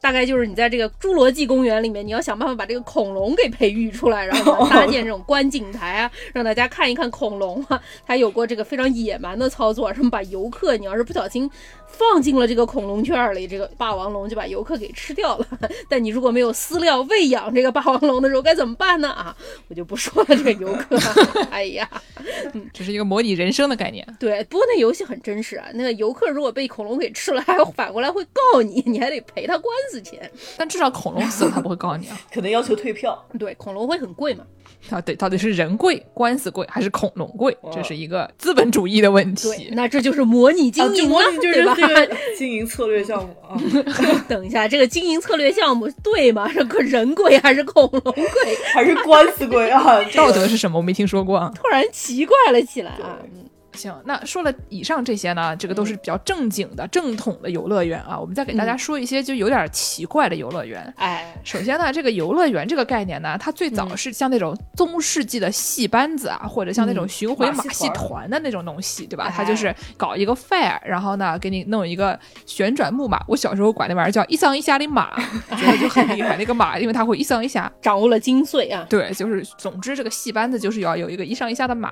[0.01, 7.81] 大概就是你在这个侏罗纪公园里面，你要想办法把这个恐龙给培育出来，然后 搭建这种观景台啊，让大家看一看恐龙啊。
[8.05, 11.49] 他有过这个非常野蛮的操作，什么把游客，你要是不小心
[11.87, 15.47] 放进了这个恐龙圈里，这个霸王龙就把游客给吃掉了。
[15.89, 19.09] 但你如果没有饲料喂养这个霸王龙的时候，该怎么办呢？
[19.09, 19.35] 啊，
[19.67, 20.35] 我就不说了。
[20.35, 20.97] 这个游客，
[21.49, 21.89] 哎呀。
[22.53, 24.05] 嗯，这是一个模拟人生的概念。
[24.19, 25.65] 对，不过那游戏很真实啊。
[25.73, 30.29] 那个游客如果被恐龙给吃了，还反过来会告你，你还得赔他官司钱。
[30.57, 33.25] 但至少恐龙死了，他不会告你啊， 可能要求退票。
[33.39, 34.43] 对，恐龙会很贵嘛。
[34.89, 37.57] 到底，到底是人贵、官司贵，还是恐龙贵？
[37.73, 39.69] 这是一个资本主义的问题。
[39.71, 42.15] 那这就是模拟经营了，对吧？
[42.37, 43.55] 经营策略项目啊。
[44.27, 46.47] 等一下，这个经营策略项目对吗？
[46.51, 48.23] 是人贵还是恐龙贵，
[48.73, 50.03] 还是官司贵啊？
[50.15, 50.77] 道德是什么？
[50.77, 51.51] 我没听说过啊。
[51.55, 53.17] 突然奇怪了起来啊。
[53.77, 58.19] 行，那说了以上这些呢，这个都是比较正经的、正统的游乐园啊。
[58.19, 60.93] 我们再给大家说一些就有点奇怪的游乐园。
[60.97, 69.31] 哎，首先呢，这个游乐园这个概念呢，它最早是像那种中世纪的戏班子啊，或者像那种巡回马戏团的那种东西，对吧？
[69.33, 73.23] 它就是搞一个 fair，然后呢，给你弄一个旋转木马。
[73.27, 75.15] 我小时候管那玩意儿叫一上一下的马，
[75.57, 76.35] 觉得就很厉害。
[76.37, 78.85] 那个马，因为它会一上一下，掌握了精髓啊。
[78.89, 81.91] 对，就是总之这个戏班子就是要有一个一上一下的马。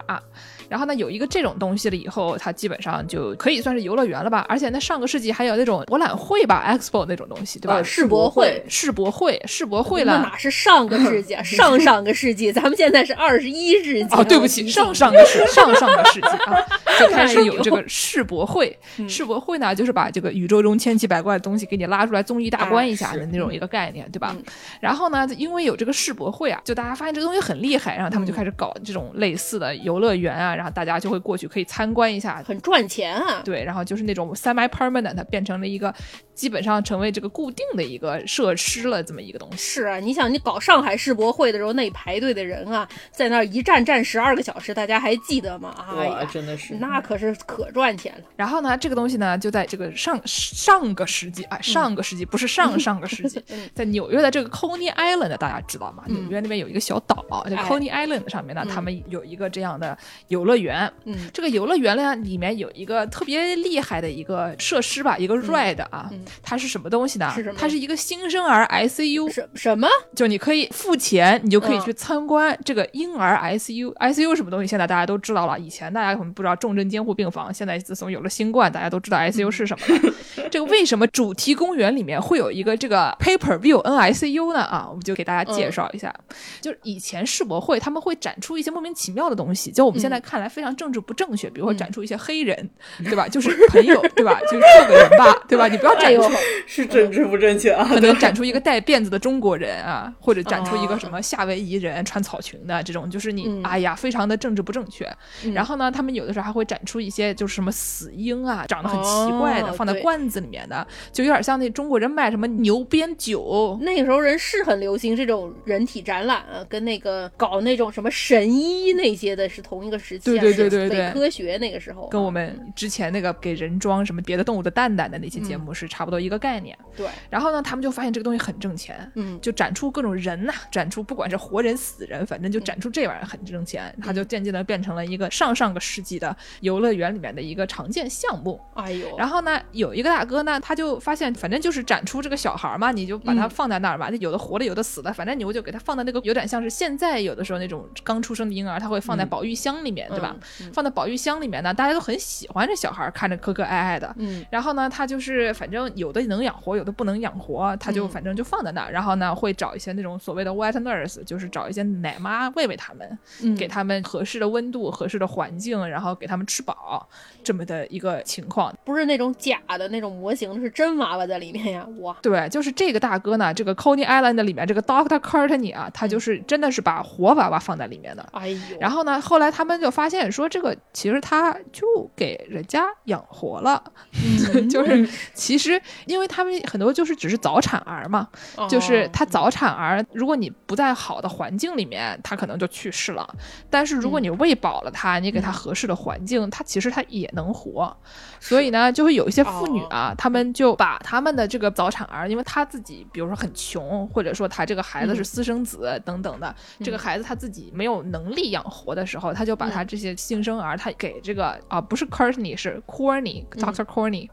[0.69, 4.45] 然后呢，有一个这种东西了以后，它基本上就可以算是游乐园了吧？
[4.49, 7.81] 而且那上个世纪还有那种博览会吧，expo 那种东西，对吧？
[7.83, 10.17] 世博会，世博会，世博会了。
[10.17, 11.35] 那哪是上个世纪？
[11.43, 14.15] 上上个世纪，咱们现在是二十一世纪。
[14.15, 16.57] 哦，对不起，上上个世， 上上个世纪啊，
[16.99, 18.77] 就开始有这个世博会。
[19.07, 24.35] 世博会呢，就是把这个宇宙中千奇百怪的东西给你拉出来综艺大观一下的那种一个概念，对吧？
[24.79, 30.54] 然后呢，因为有这个世博会啊，就大家发现这个东西很厉害，然后他们就开始搞这种类似的游乐园啊。
[30.55, 33.41] 然后大家就会过去可以参观一下，很赚钱啊。
[33.43, 35.93] 对，然后就是那种 semi permanent，变成了一个
[36.35, 39.57] 基本上成为这个固定的一个设施了，这么一个东西。
[39.57, 45.69] 是啊，你想你搞上海世博会的时候，那排队的人啊，在那儿一站站十二个小时，大家还记得吗？
[45.69, 48.23] 啊，真的是，那可是可赚钱了。
[48.35, 53.41] 然后呢，这个东西呢，就在这个上上个世纪啊，上个世纪不是上上个世纪，
[53.73, 56.03] 在纽约的这个 Coney Island，大家知道吗？
[56.07, 60.91] 纽约那边有一个小岛，在 Coney Island 上面呢，他们有一个这样的游乐园。
[61.05, 66.11] 嗯，这个游乐园呢，里面有一个特别厉害的一个设施吧，一个 ride 啊，
[66.41, 67.31] 它是什么东西呢？
[67.35, 67.55] 是什么？
[67.59, 69.31] 它是一个新生儿 ICU。
[69.31, 69.87] 什什么？
[70.15, 73.93] 就你可以付钱，你就可以去参观这个婴儿 ICU。
[73.95, 74.67] ICU 什么东西？
[74.67, 75.59] 现在大家都知道了。
[75.59, 80.13] 以前大家可能不知道重症监护病房，现在自从有了新冠，大家都知道 ICU 是什么了。
[80.51, 84.61] 这个为什么主题公园里面会有一个这个 Paper View NICU 呢？
[84.61, 86.13] 啊，我们就给大家介绍一下。
[86.61, 92.69] 就是以前世博会他们会展出一些莫名其妙的东西，就我们现在看来非常政治不正确，比如说展出一些黑人，
[93.03, 93.27] 对吧？
[93.27, 94.39] 就是朋友，对吧？
[94.41, 95.67] 就是个人吧，对吧？
[95.67, 96.31] 你不要展出
[96.67, 105.09] 是政治不正确啊，可能展出一个带辫子的中国人啊，或者展出一个什么夏威夷人穿草裙的这种，就是你哎呀，非常的政治不正确。
[105.53, 113.77] 然后呢，他们有的时候还会展出一些就是什么死婴啊，长得很奇怪的，放在罐子里面的，就有点像那中国人卖什么牛鞭酒。
[113.81, 126.77] 那个时候人是很流行这种人体展览啊，跟那个搞那种什么神医那些的是同一个时期，对对对对对，科学那个时候，跟我们之前那个给人装什么别的动物的蛋蛋的那些节目是差不多一个概念。
[126.95, 138.61] 对，然后呢，他们就发现这个东西很挣钱，嗯，就展出各种人呐，展出不管是活人死人，反正就展出这玩意儿很挣钱，他就渐渐的变成了一个上上个世纪的游乐园里面的一个常见项目。
[138.75, 150.35] 哎呦，然后呢，有一个大哥呢，他就发现，反正就是展出这个小孩嘛，你就把它放在那儿吧，有的活的，有的死的，反正你就给他放在那个有点像是现在有的时候那种刚出生的婴儿，他会放在保育箱里面，对吧？
[150.73, 154.13] 放在保育箱里面呢，大家都很喜欢这小孩，看着可可爱爱的。
[154.17, 158.91] 嗯，然后呢，他就是反正有的能养活，有的不能养活，他就反正就放在那儿。
[158.91, 167.07] 然后呢，会找一些那种所谓的 wet nurse，就是找一些奶妈喂喂他们，给他们合适的温度、合适的环境，然后给他们吃饱，
[167.43, 168.73] 这么的一个情况。
[168.83, 171.87] 不是那种假的那种模型，是真娃娃在里面呀！
[171.99, 178.27] 哇，对，就是这个大哥呢，这个 Coney Island 里面这个 Doctor Courtney 啊，他就是真的是把活娃娃放在里面的。
[178.33, 183.83] 哎呦，然后呢，后来他们就发现说，这个其实他就给人家养活了，
[184.69, 188.27] 就是其实因为他们很多就是只是早产儿嘛，
[188.69, 193.27] 就是他早产儿，如果你不在好的环境里面，他可能就去世了。
[193.69, 197.95] 但是如果你喂饱了他，你给他合适的环境，他其实他也能活。
[198.39, 214.29] 所以呢，就会有一些妇女啊，他们就把他们的这个早产儿，因为他自己比如说很穷，或者说他这个孩子是私生子等等的，这个孩子他自己没有能力养活的时候，他就把他这些新生儿，他给这个啊不是 Courtney 是 Corny，Doctor Corny。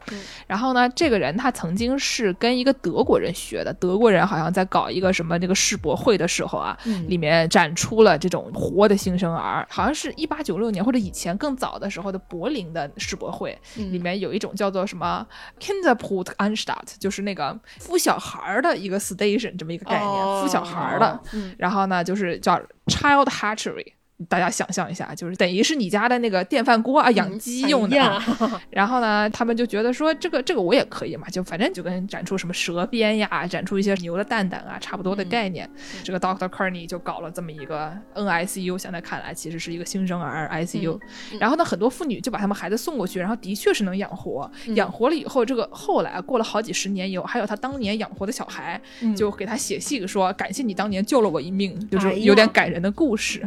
[0.47, 6.77] 然后呢，这个人他曾经是跟一个德国人学的，德国人好像在搞一个什么这个世博会的时候啊，
[7.07, 14.03] 里面展出了这种活的新生儿，好像是一八九六年或者以前更早的时候的柏林的世博会里。
[14.03, 15.25] 里面有一种叫做什么
[15.61, 21.21] Kinderputanstalt，就是那个孵小孩的一个 station 这么一个概念，孵小孩的。
[21.57, 23.93] 然后呢，就是叫 Child Hatchery。
[24.29, 28.21] 大家想象一下，就是等于是你家的那个电饭锅啊，养鸡用的。
[28.69, 35.69] 然后呢，他们就觉得说，这个这个我也可以嘛，就反正就跟展出什么蛇鞭呀，展出一些牛的蛋蛋啊，差不多的概念。
[36.03, 40.97] 这个 Doctor Kearney 就搞了这么一个 NICU，现在看来其实是一个新生儿 ICU。
[41.39, 44.49] 然后呢，很多妇女就把他们孩子送过去，然后的确是能养活。
[44.75, 48.79] 养活了以后，这个后来过了好几十年以后，还有他当年养活的小孩，
[49.17, 53.45] 就给他写信说，感谢你当年救了我一命，就是有点感人的故事。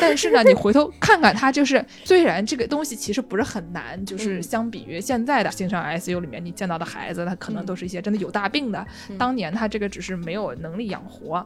[0.00, 8.86] 但但是呢，你回头看看他，就是虽然这个东西其实不是很难，就是相比于现在的新生 ICU 里面你见到的孩子，他可能都是一些真的有大病的。
[9.18, 11.44] 当年他这个只是没有能力养活。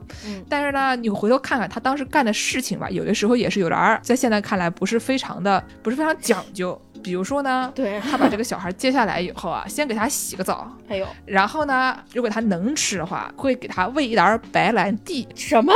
[0.49, 6.81] 但是呢，你回头看看他当时干的事情吧，有的时候也是有点儿，在现在看来不是非常的，不是非常讲究。
[7.03, 15.27] 比如说呢，对，他把这个小孩接下来以后啊，先给他洗个澡，还有，然后呢，如果他能吃的话，会给他喂一点白兰地。
[15.35, 15.73] 什么？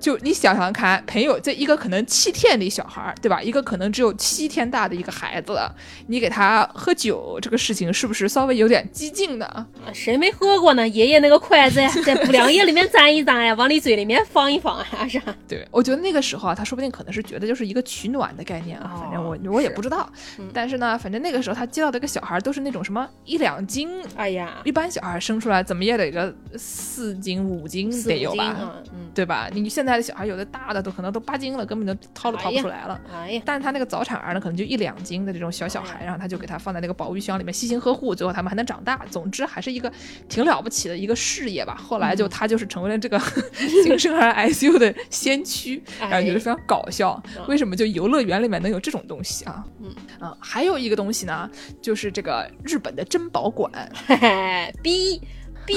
[0.00, 3.42] 就你想想看，朋友，这一个可能七天的小孩，对吧？
[3.42, 5.58] 一个可能只有七天大的一个孩子，
[6.06, 9.66] 你给他喝酒，这个事情是不是稍微有点激进呢？
[9.92, 10.86] 谁没喝过呢？
[10.86, 20.08] 爷爷那个筷子 在布凉液里面沾一沾呀，往你嘴里面放一放啊，是对，我觉得那个时候啊，他说不定可能是觉得就是一个取暖的概念啊，反正我我也不知道，
[20.52, 28.56] 但是呢，反正那个时候他接到的一个小孩都是那种什么一两斤，哎呀，一般小孩生出来怎么也得个四斤五斤得有吧，
[28.92, 29.48] 嗯，对吧？
[29.52, 29.92] 你现在。
[29.96, 33.00] 的小孩有的大的都可能都八斤了，根本就掏都掏不出来了。
[33.12, 33.42] 哎呀！
[33.44, 39.04] 但是他那个早产儿呢，可能就一两斤的这种小小孩，然后他就给他放在那个保育箱里面，细心呵护，最后他们还能长大。
[39.10, 39.92] 总之还是一个
[40.28, 41.74] 挺了不起的一个事业吧。
[41.74, 43.18] 后来就他就是成为了这个
[43.84, 47.20] 新生儿 ICU 的先驱，然后觉得非常搞笑。
[47.48, 49.64] 为什么就游乐园里面能有这种东西啊？
[49.80, 51.50] 嗯啊，还有一个东西呢，
[51.80, 53.70] 就是这个日本的珍宝馆。
[54.06, 55.20] 嘿嘿，B。
[55.66, 55.74] 逼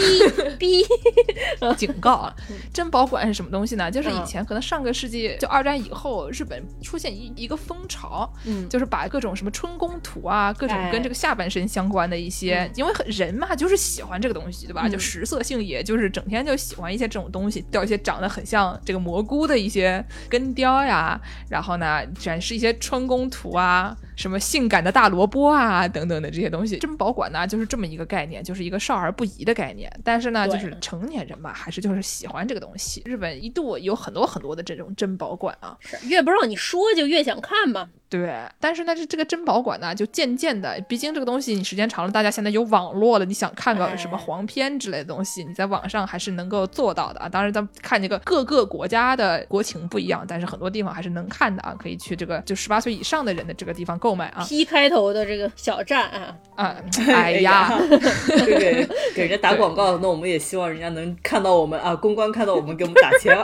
[0.57, 0.83] 逼，
[1.77, 2.35] 警告啊！
[2.73, 3.89] 珍宝馆是什么东西呢？
[3.89, 14.87] 就是以前可能上个世纪就二战以后，日本出现一一个风潮，嗯，就是把各种什么春宫图啊，各种跟这个下半身相关的一些，因为人嘛就是喜欢这个东西，对吧？
[14.89, 21.19] 就食色性也，就是整天就喜欢一些这种东西，雕一些长得很像这个蘑菇的一些根雕呀，
[21.49, 23.95] 然后呢展示一些春宫图啊。
[24.15, 29.91] 什么性感的大萝卜啊，等等的这些东西，珍宝馆呢，就是这么一个概念，就是一个少儿不宜的概念。
[30.03, 33.01] 但是呢，就是成年人嘛，还是就是喜欢这个东西。
[33.05, 37.89] 日本一度有很多很多的这种珍宝馆啊，是越不让你说就越想看嘛。
[38.15, 47.27] 对，但是呢，这这个珍宝馆呢，就渐渐的，毕竟这个东西你时间长了，大家现在有网络了，你想看个什么黄片之类的东西，你在网上还是能够做到的啊。
[47.27, 54.45] 当然，咱看这个各个国家的国情不一样，但是很多地方还是能看的啊，可以去这个就十八岁以上的人的这个地方购买啊。
[54.47, 56.75] P 开头的这个小站啊啊，
[57.09, 57.77] 哎呀，
[58.47, 63.43] 给给人家打广告，那我们也希望人家能看到我们啊，公关看到我们给我们打钱啊。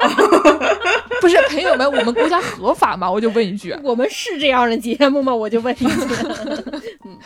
[1.21, 3.09] 不是朋友们，我们国家合法吗？
[3.11, 5.33] 我就问一句，我们是这样的节目吗？
[5.33, 5.85] 我就问一句，
[7.05, 7.17] 嗯。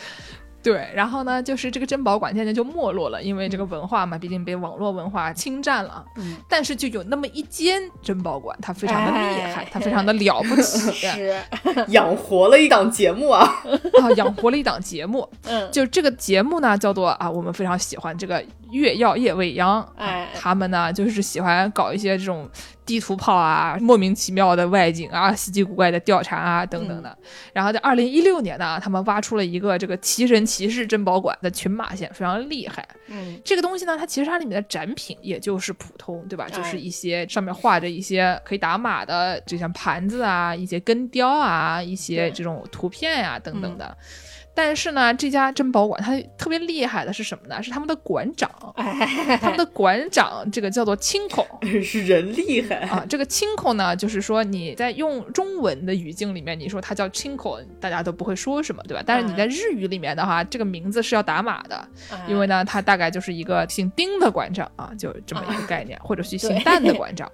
[0.62, 6.04] 对，然后呢，就是这个珍宝馆现在就没落了，因为这个文化嘛，毕竟被网络文化侵占了。
[6.16, 11.36] 嗯，但是就有那么一间珍宝馆，它非常的厉害，它非常的了不起，是
[11.86, 13.48] 养活了一档节目啊
[14.02, 15.28] 啊，养活了一档节目。
[15.44, 19.82] 嗯，就这个节目呢，叫做啊，我们非常喜欢这个月曜夜未央。
[19.96, 22.48] 哎，他们呢就是喜欢搞一些这种。
[22.86, 27.18] 地图炮啊，莫名其妙的外景啊， 稀奇古怪的调查啊，等等的。
[27.52, 32.86] 然后在二零一六年呢，他们挖出了一个这个奇人奇事珍宝馆的群马县，非常厉害。
[33.08, 36.46] 嗯，这个东西呢，它其实它里面的展品也就是普通，对吧？
[36.48, 43.96] 就是一些上面画着一些可以打码的，就像盘子啊，一些根雕啊，一些这种图片呀，等等的。
[44.56, 47.62] 但是呢，这家珍宝馆它特别厉害的是什么呢？
[47.62, 51.46] 是他们的馆长，哎，他们的馆长这个叫做清口
[51.84, 53.04] 是人厉害啊。
[53.06, 59.02] 这个清口呢，就是说你在用中文的语境里面，你说他叫清口，大家都不会说什么，对吧？
[59.06, 61.88] 但是你在日语里面的话，这个名字是要打码的，
[62.26, 67.30] 因为呢，他大概就是一个姓丁的馆长啊，就这么一个概念，或者是姓蛋的馆长。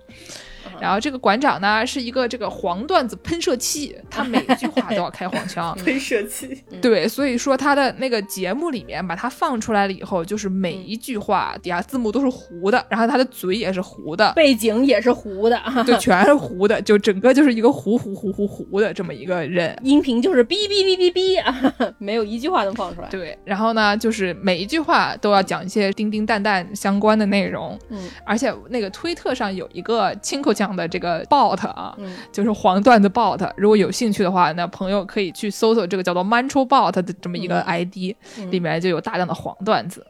[0.82, 5.72] 然后这个馆长呢是一个这个黄段子喷射器，他每句话都要开黄腔。
[5.78, 19.78] 喷射器，对，所以说他的那个节目里面把它放出来了以后，就是每一句话底下字幕都是糊的，然后他的嘴也是糊的，背景也是糊的，就全是糊的，就整个就是一个糊糊糊糊糊的这么一个人。
[19.84, 23.08] 音频就是哔哔哔哔哔啊， 没有一句话能放出来。
[23.08, 27.78] 对，然后呢，就是每一句话都要讲一些叮叮蛋蛋相关的内容。
[27.90, 31.96] 嗯，而且那个推特上有一个亲口讲的这个 bot 啊，
[32.32, 33.50] 就是黄段子 bot。
[33.56, 38.14] 如果有兴趣的话，那朋友可以去搜索这个叫做 Mancho bot 的这么一个 ID，
[38.50, 40.06] 里面就有大量的黄段子。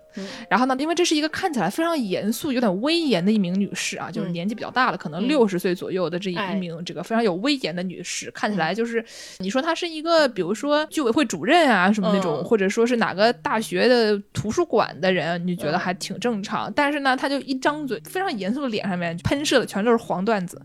[0.48, 9.04] 然后呢，因为这是一个看起来非常严肃、有点威严的一名女士啊，就是年纪比较大了，可能六十岁左右的这一名这个非常有威严的女士，看起来就是
[9.38, 16.72] 你说她是一个，比如说居委会主任啊什么那种，或者说是哪个大学的图书馆的人，你觉得还挺正常。
[16.74, 20.60] 但是呢，她就一张嘴，非常严肃的脸上面喷射的全都是黄段子。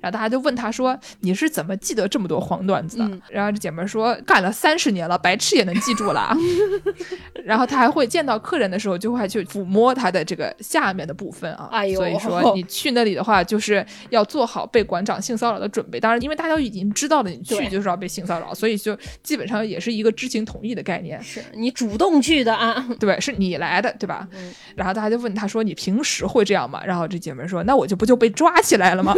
[0.00, 6.36] 然后大家就问她说：“你是怎么记得这么多黄段子的？”然后这姐妹说：“干了三十年了，白痴也能记住了。
[7.44, 8.89] ”然后她还会见到客人的时候。
[8.96, 15.98] 就会去抚摸它的这个下面的部分啊，所以说 你去那里的话，就是要做好被馆长性骚扰的准备。
[16.00, 21.22] 当然，因为大家已经知道了你去就是要被性骚扰，所以就基本上也是一个知情同意的概念。
[21.22, 24.26] 是你主动去的啊， 对，是你来的，对吧？
[24.74, 29.14] 然后大家就问他说：“你平时会这样吗？”然后这姐妹说：“那我就不就被抓起来了吗？”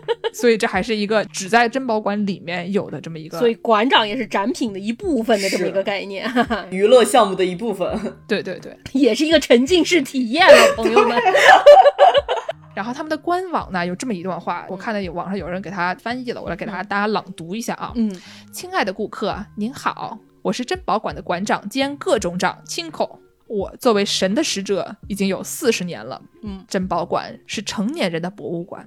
[0.32, 6.30] 所以这还是一个只在珍宝馆里面有的这么一个，所以馆长也是展品的一部分的这么一个概念，
[6.70, 7.98] 娱乐项目的一部分。
[8.28, 11.20] 对对对，也是一个沉浸式体验了， 朋友们。
[12.74, 17.90] 然后他们的官网呢有这么一段话，我看到有网上有人给他翻译了，我来给大家大家朗读一下啊。
[17.94, 18.14] 嗯，
[18.52, 23.18] 亲爱的顾客，您好，我是珍宝馆的馆长兼各种长亲口。
[23.46, 26.20] 我作为神的使者已经有四十年了。
[26.42, 28.86] 嗯，珍宝馆是成年人的博物馆。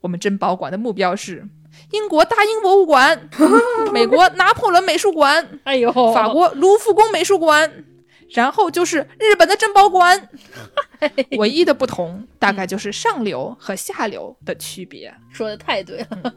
[0.00, 1.46] 我们珍宝馆的目标是
[1.90, 3.28] 英国大英博物馆、
[3.92, 7.84] 美国拿破仑美术馆、哎呦，法国卢浮宫美术馆，
[8.32, 10.28] 然后就是日本的珍宝馆。
[11.38, 15.12] 唯一的不同大概就是上流和下流的区别。
[15.32, 16.34] 说的太对了。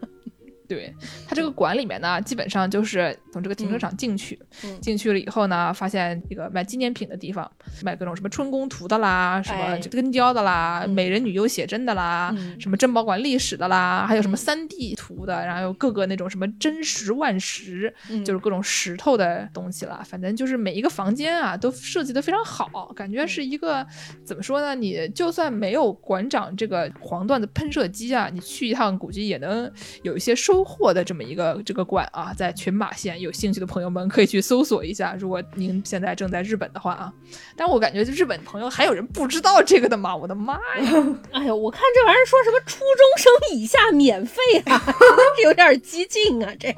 [0.68, 0.94] 对
[1.28, 4.40] 它这个馆里面呢，基本上就是从这个停车场进去，
[4.82, 7.50] 进去了以后呢，发现一个卖纪念品的地方，
[7.84, 17.94] 卖各种什么春宫图的啦，什么根雕的啦，美人女优写真的啦，什么珍宝馆历史的啦，还有什么三 D 图的，然后有各个那种什么真石万石，
[18.26, 20.02] 就是各种石头的东西啦。
[20.06, 23.86] 反正就是每一个房间啊，都设计的非常好，感觉是一个
[24.26, 24.74] 怎么说呢？
[24.74, 29.70] 你就算没有馆长这个黄段子喷射机啊，你去一趟估计也能
[30.04, 30.53] 有一些收。
[30.62, 35.16] 获的这么一个这个馆啊，在群马县，有兴趣的朋友们可以去搜索一下。
[35.18, 37.14] 如果您现在正在日本的话啊，
[37.56, 40.14] 但我感觉日本朋友还有人不知道这个的吗？
[40.14, 41.08] 我的妈呀！
[41.32, 44.84] 哎呦，我看这玩意儿说什么初中生以下免费啊，
[45.46, 46.74] 有点激进啊这。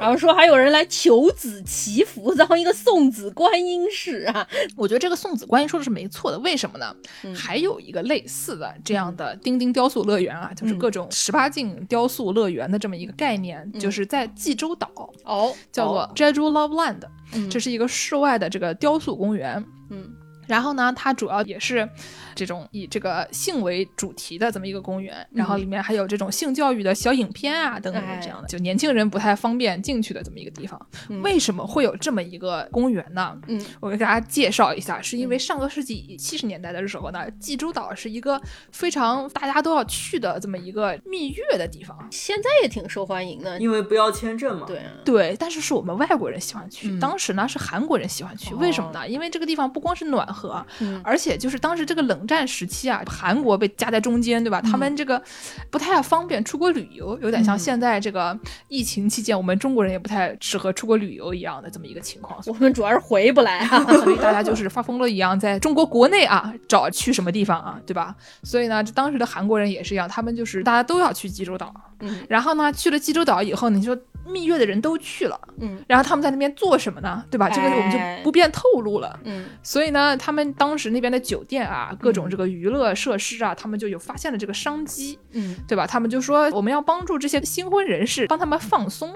[0.00, 4.46] 然后说还有人来求子祈福，当一个送子观音式啊。
[4.76, 6.94] 我觉得这个送子观音说的是没错的，为什么呢？
[7.34, 14.90] 还有一个类似的这样的钉钉雕塑乐园啊，就是各种十八禁雕塑乐园的这么一个概念，就是在济州岛
[15.24, 19.64] 哦，叫做 Jeju Love Land，这是一个室外的这个雕塑公园。
[19.90, 20.10] 嗯，
[20.46, 21.88] 然后呢，它主要也是。
[22.34, 30.80] 这种以这个性为主题的这么一个公园，然后里面还有这种性教育的小影片啊等等这样的，就年轻人不太方便进去的这么一个地方。
[31.22, 33.36] 为什么会有这么一个公园呢？
[33.48, 38.40] 嗯，我给大家介绍一下，是因为上个世纪七十年代的时候呢，济州岛是一个
[38.72, 44.66] 非常大家都要去的这么一个蜜月的地方，现在也挺受欢迎的，因为不要签证嘛。
[44.66, 49.08] 对对，但是是我们外国人喜欢去，当时呢是韩国人喜欢去，为什么呢？
[49.08, 50.64] 因为这个地方不光是暖和，
[51.02, 53.02] 而且就是当时这个冷战时期啊。
[53.06, 54.60] 韩国被夹在中间，对吧？
[54.60, 55.22] 他们这个
[55.70, 62.42] 不太方便出国旅游，有点像现在这个疫情期间，我们中国人也不太适合出国旅游一样的这么一个情况。
[62.46, 63.66] 我们主要是回不来，
[64.02, 68.14] 所以大家就是发疯了一样，在中国国内啊找去什么地方啊，对吧？
[68.42, 71.72] 所以呢，当时的韩国人也是一样，他们就是大家都要去济州岛。
[72.00, 73.96] 嗯，然后呢，去了济州岛以后，你说
[74.26, 77.24] 蜜月的人都去了，嗯，然后他们在那边做什么呢？
[77.30, 77.48] 对吧？
[77.48, 79.18] 这个我们就不便透露了。
[79.22, 85.86] 嗯，所以呢，他们当时那边的酒店啊，各种这个娱乐设施啊，他们就有发现了这个商机，嗯，对吧？
[85.86, 89.14] 他们就说我们要帮助这些新婚人士，帮他们放松。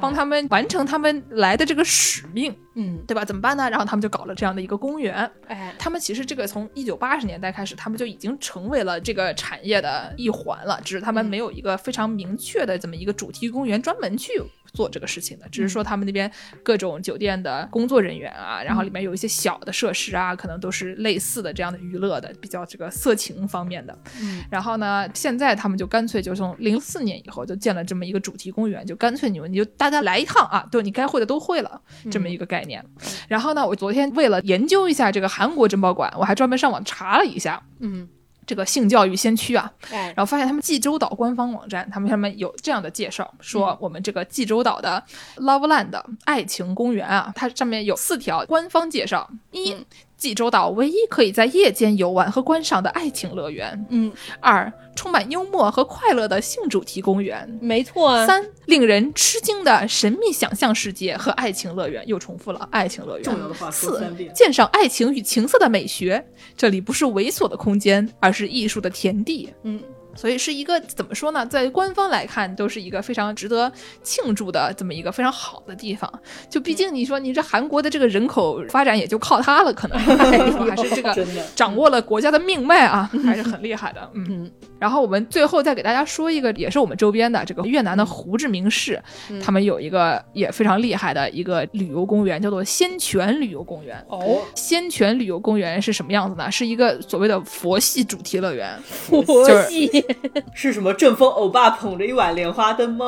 [0.00, 3.24] 帮他们完成他们来的这个使命，嗯，对吧？
[3.24, 3.68] 怎么办呢？
[3.70, 5.30] 然后他们就搞了这样的一个公园。
[5.48, 14.32] 哎，他们其实这个从一九八十年代开始，他们就已经成为了这个产业的一环了，只是他们没有一个非常明确的这么一个主题公园专门去
[14.72, 16.30] 做这个事情的，只是说他们那边
[16.62, 23.98] 各种酒店的工作人员啊，然后里面有一些小的设施啊，可能都是类似的这样的娱乐的，比较这个色情方面的。
[24.20, 31.80] 嗯，然后呢，现在他们就干脆就从零四年以后就建了这么一个主题公园，就干脆你们你就大家来一趟啊，对你该会的都会了，
[32.10, 32.84] 这么一个概念。
[33.28, 38.08] 然后呢，我昨天为了研究一下这个韩国珍宝馆，我还专门上网查了一下嗯，
[38.46, 45.02] 这个性教育先驱啊，哎，然后发现他们济州岛官方网站，他们上面有这样的介绍，说我们这个济州岛的
[45.36, 49.84] Loveland 爱情公园啊，它上面有四条官方介绍：一、嗯
[50.16, 54.10] 济州岛唯一可以在夜间游玩和观赏的爱情乐园；嗯，
[54.40, 62.02] 二、充满幽默和快乐的性主题公园；没错啊，三、令人吃惊的神秘想象世界和爱情乐园。
[62.08, 63.22] 又重复了爱情乐园。
[63.22, 64.02] 重要的话四，
[64.34, 66.24] 鉴赏爱情与情色的美学，
[66.56, 69.52] 这里不是猥琐的空间，而是艺术的田地。
[69.64, 69.80] 嗯，
[70.16, 71.44] 所以是一个怎么说呢？
[71.46, 73.70] 在官方来看，都是一个非常值得
[74.02, 76.10] 庆祝的这么一个非常好的地方。
[76.48, 81.14] 就毕竟你说你这韩国的这个人口发展也就靠它了，可能还是这个
[81.54, 84.10] 掌握了国家的命脉啊，还是很厉害的。
[84.14, 84.26] 嗯。
[84.28, 93.96] 嗯然后我们最后再给大家说一个，也是我们周边的这个越南的胡志明市，嗯他们有一个也非常厉害的一个旅游公园，叫做仙泉旅游公园。
[94.08, 96.50] 哦，仙泉旅游公园是什么样子呢？
[96.50, 100.04] 是一个所谓的佛系主题乐园，佛就是系，
[100.54, 103.06] 是什么正风欧巴捧着一碗莲花灯吗？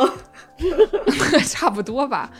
[1.46, 2.30] 差不多吧。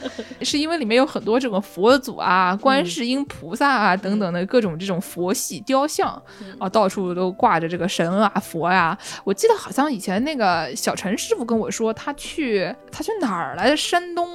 [0.43, 6.21] 是因为里面有很多这种佛祖啊、观世音菩萨啊等等的各种这种佛系雕像
[6.59, 13.77] 啊，到处都挂着这个神啊、佛呀、我记得好像以前那个小陈师傅跟我说，他去他去哪儿来的？
[13.77, 14.29] 山东。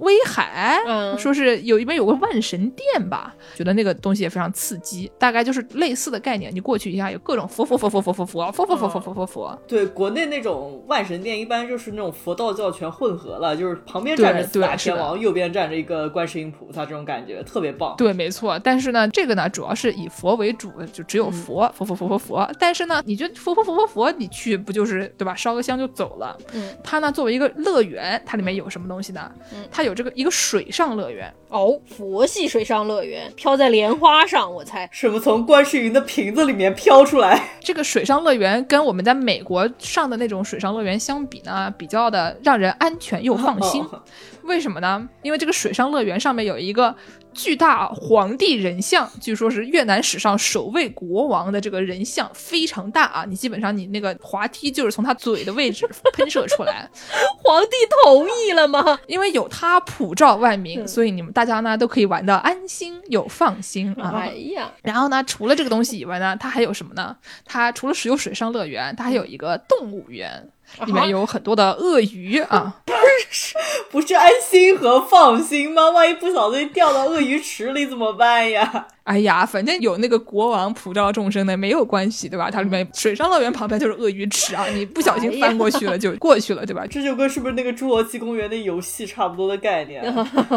[0.00, 6.54] 威海，嗯说是有一边有个万神殿吧，觉得那个东西也非常刺激，大概就是类似的概念。
[6.54, 17.94] 你过去一下，有各种佛佛佛佛佛佛佛佛佛佛佛佛佛佛，对，国内那种万神殿一般就是那种佛道教全混合了，就是旁边站着四大天王，右边站着一个观世音菩萨，这种感觉特别棒。
[17.96, 18.58] 对，没错。
[18.58, 22.50] 但是呢，这个呢，主要是以佛为主，就只有佛，佛佛佛佛佛。
[22.58, 25.34] 但是呢，你觉得佛佛佛佛佛，你去不就是对吧？
[25.34, 26.36] 烧个香就走了。
[26.52, 29.30] 嗯，它呢作为一个乐园，它里面有什么东西呢？
[29.54, 31.32] 嗯它有这个一个水上乐园。
[31.48, 37.50] 哦，佛系水上乐园飘在莲花上，我猜，什么从观世音的瓶子里面飘出来？
[37.60, 43.82] 这个水上乐园跟我们在美国上的那种水上乐园相比呢，比较的让人安全又放心。
[43.82, 44.02] 哦
[44.42, 45.08] 为什么呢？
[45.22, 46.94] 因为这个水上乐园上面有一个
[47.36, 53.24] 巨大皇帝人像，据说是越南史上首位国王的这个人像，非常大啊！
[53.28, 56.88] 你基本上你那个滑梯就是从他嘴的位置喷射出来，
[57.44, 57.70] 皇帝
[58.02, 58.98] 同意了吗？
[59.06, 64.12] 因为有他普照万民，嗯所以你们大家呢都可以玩的安心又放心啊。
[64.14, 67.14] 哎呀，然后呢，除了这个东西以外呢，它还有什么呢？
[67.44, 70.48] 它除了是有水上乐园，它还有一个动物园，
[70.86, 72.76] 里面有很多的鳄鱼啊。
[72.86, 72.92] 不
[73.30, 73.54] 是
[73.90, 75.90] 不是安心和放心吗？
[75.90, 78.86] 万一不小心掉到鳄鱼池里怎么办呀？
[79.04, 82.50] 哎呀，反正有那个国王普照众生的没有关系，对吧？
[82.50, 86.84] 它里面水上乐园旁边就是鳄鱼池啊，你不小心翻过去了就过去了，对吧？
[86.90, 90.02] 这就跟是不是那个侏罗纪公园的游戏差不多的概念？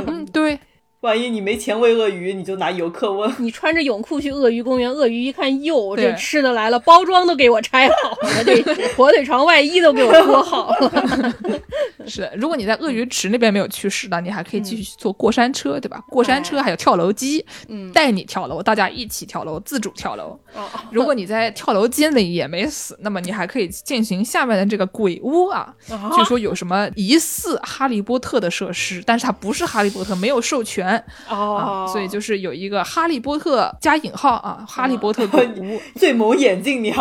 [0.07, 0.59] 嗯，对，
[1.01, 3.33] 万一你没钱喂鳄鱼，你就拿游客问。
[3.39, 8.61] 你穿着泳裤去鳄鱼公园，鳄鱼一看，哟，这吃的来了，包装都给我拆好了，这
[8.97, 11.35] 火腿肠外衣都给我脱好了。
[12.05, 12.33] 是的。
[12.35, 16.03] 如果你在鳄鱼池那边没有去世的，你还可以继续坐过山车，对吧？
[16.09, 20.37] 过山车还有跳楼机，嗯，带你跳楼，大家一起跳楼，自主跳楼。
[20.55, 25.73] 哦如果你在跳楼机里也没死，那么你还可以进行下面的这个鬼屋啊。
[25.89, 36.95] 啊据说有什么疑似哈利波特的设施，但是它不是哈利波特，没有授权啊，哦，所以就是有一个哈利波特加引号啊，哈利波特鬼屋， 最萌眼镜娘，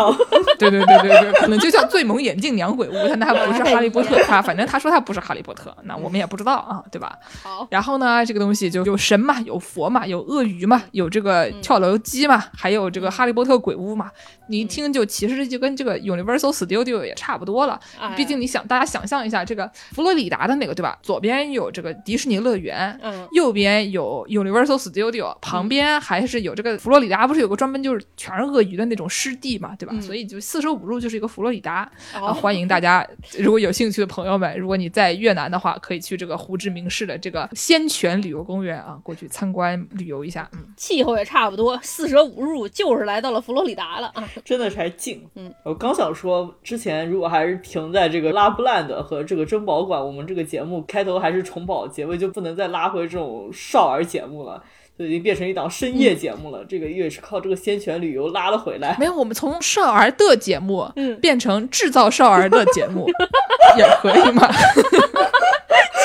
[0.57, 7.17] 对对对对对，可能就叫最萌眼镜娘鬼屋，但他不是哈利波特，他反正他说他不是哈利波特，那我们也不知道啊，对吧？
[7.43, 14.11] 好，然后呢，这个东西就有神嘛，有佛嘛，有鳄鱼嘛，有这个跳楼机嘛，还有这个哈利波特鬼屋嘛。
[14.51, 17.79] 你一听就其实就跟这个 Universal Studio 也差不多了。
[18.01, 20.97] 哎毕竟你想，大家想象一下，这个佛罗里达的那个对吧？
[21.03, 29.93] 左边有这个迪士尼乐园，嗯右边有 Universal Studio，旁边还是有这个佛罗里达，不是有个专门就是全是鳄鱼的那种湿地嘛，对吧？
[29.95, 31.89] 嗯所以就四舍五入就是一个佛罗里达。
[32.13, 33.07] 啊，哦欢迎大家，
[33.37, 40.49] 如果有兴趣的朋友们，如果你在越南的话，可以去这个胡志明市的这个仙泉旅游公园啊，过去参观旅游一下。
[40.53, 44.27] 嗯，气候也差不多，四舍五入就是来到了佛罗里达了啊。
[44.43, 45.25] 真的是还近。
[45.35, 54.63] 嗯，我刚想说，之前如果还是停在这个拉布兰的和这个珍宝馆，我们这个节目开头还是重宝，结尾就不能再拉回这种少儿节目了。
[54.97, 58.97] 就已经变成一档深夜节目了，这个也是靠这个仙泉旅游拉了回来。
[58.99, 63.07] 没有，我们从少儿的节目，嗯变成制造少儿的节目，
[63.79, 64.45] 也可以吗？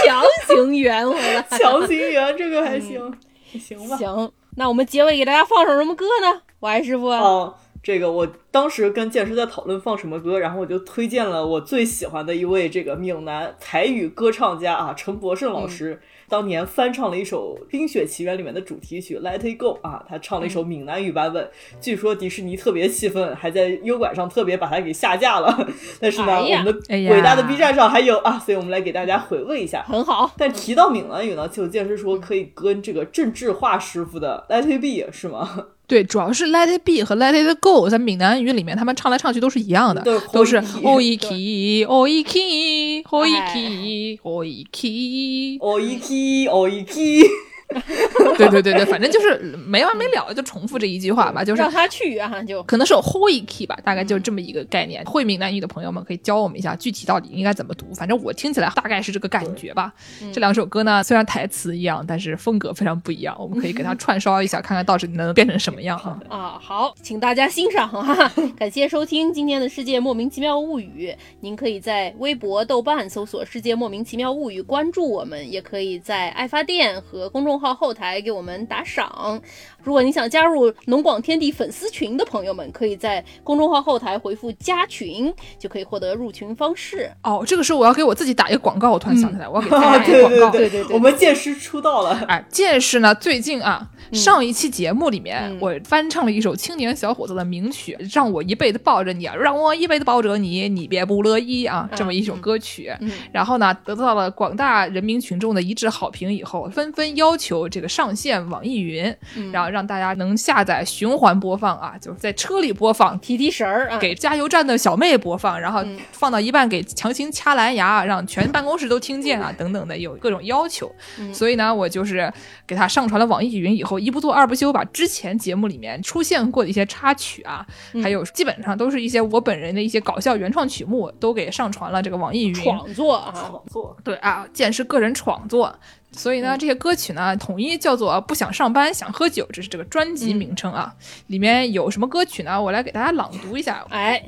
[0.04, 1.42] 强行圆回来。
[1.58, 3.12] 强行圆这个还行，
[3.58, 3.96] 行吧。
[3.96, 6.42] 行，那我们结尾给大家放首什么歌呢？
[6.60, 16.00] 王师傅，哦，这个我当时跟剑师在讨论放什么歌，然后我就推荐了我最喜欢的一位这个闽南台语歌唱家啊，陈柏胜老师。
[16.28, 21.48] 当年翻唱了一首《冰雪奇缘》里面的主题曲《Let It Go》啊，他唱了一首闽南语版本，
[21.80, 25.68] 据说迪士尼特别气愤，还在优管上特别把它给下架了。
[26.00, 26.72] 但是呢，哎我们的
[27.10, 29.82] 伟大的 B 站上还有啊，所以我们来给大家回味一下。
[29.82, 30.30] 很好。
[30.36, 35.66] 但提到闽南语呢，就有剑师说可以跟这个郑智化师傅的《Let It Be》是吗？
[35.86, 43.26] 对，主要是 Let It Be 和 Let It Go 在闽南语里面，他们唱来唱去都是一样的，都都是是 o i k o i k o
[43.26, 47.22] i k o i k，哦一 k 哦一 k，
[48.36, 55.04] 对对对对，反正就是没完没了的，就重复这一句话吧，就是让他去啊，就可能是有 h o i k 吧，大概就是这么一个概念。
[55.04, 57.92] 会闽南语的朋友们可以教我们一下，具体到底应该怎么读。
[57.94, 59.92] 反正我听起来大概是这个感觉吧。
[60.32, 63.34] 这两首歌呢，虽然台词一样，但是风格非常不一样。
[63.38, 66.20] 我们可以给它串烧一下，看看到底能变成什么样啊。
[66.28, 71.10] 啊，好，请大家欣赏哈、感谢收听今天的《世界莫名其妙物语》。
[71.40, 79.40] 您可以在微博、豆瓣搜索“世界莫名其妙物语”，关注我们，也可以在爱发电和公众号后台给我们打赏。
[79.82, 87.10] 如果你想加入农广天地粉丝群的朋友们，可以在公众号后台回复“加群”，就可以获得入群方式。
[87.22, 90.50] 哦，这个时候我要给我自己打一个广告，我突然想起来，我要给 大啊，家打一个广告。
[90.50, 92.12] 对对对对我们剑师出道了。
[92.28, 93.14] 哎，剑师呢？
[93.14, 102.90] 最近啊，上一期节目里面，嗯我翻唱了一首青年小伙子的名曲，《让我一辈子抱着你》，啊，让我一辈子抱着你，你别不乐意啊，这么一首歌曲。
[103.00, 113.18] 嗯然后呢，得到了广大人民群众的一致好评以后，纷纷要求这个上线网易云，嗯然后让大家能下载循环播放啊，就是在车里播放。
[113.20, 120.90] 提提神儿啊，给加油站的小妹播放，然后嗯放到一半给强行掐蓝牙，让全办公室都听见啊，等等的，有各种要求。
[121.18, 122.32] 嗯所以呢，我就是
[122.66, 132.54] 给他上传了网易云以后，一不做二不休，把之前节目里面出现过的一些插曲啊，嗯还有基本上都是一些我本人的一些搞笑原创曲目，都给上传了这个网易云。
[132.54, 135.74] 创作啊，创作对啊，见是个人创作。
[136.16, 140.94] 所以呢，这些歌曲呢，统一叫做“不想上班想喝酒”，这是这个专辑名称啊。
[141.26, 142.60] 里面有什么歌曲呢？
[142.60, 143.84] 我来给大家朗读一下。
[143.90, 144.22] 哎，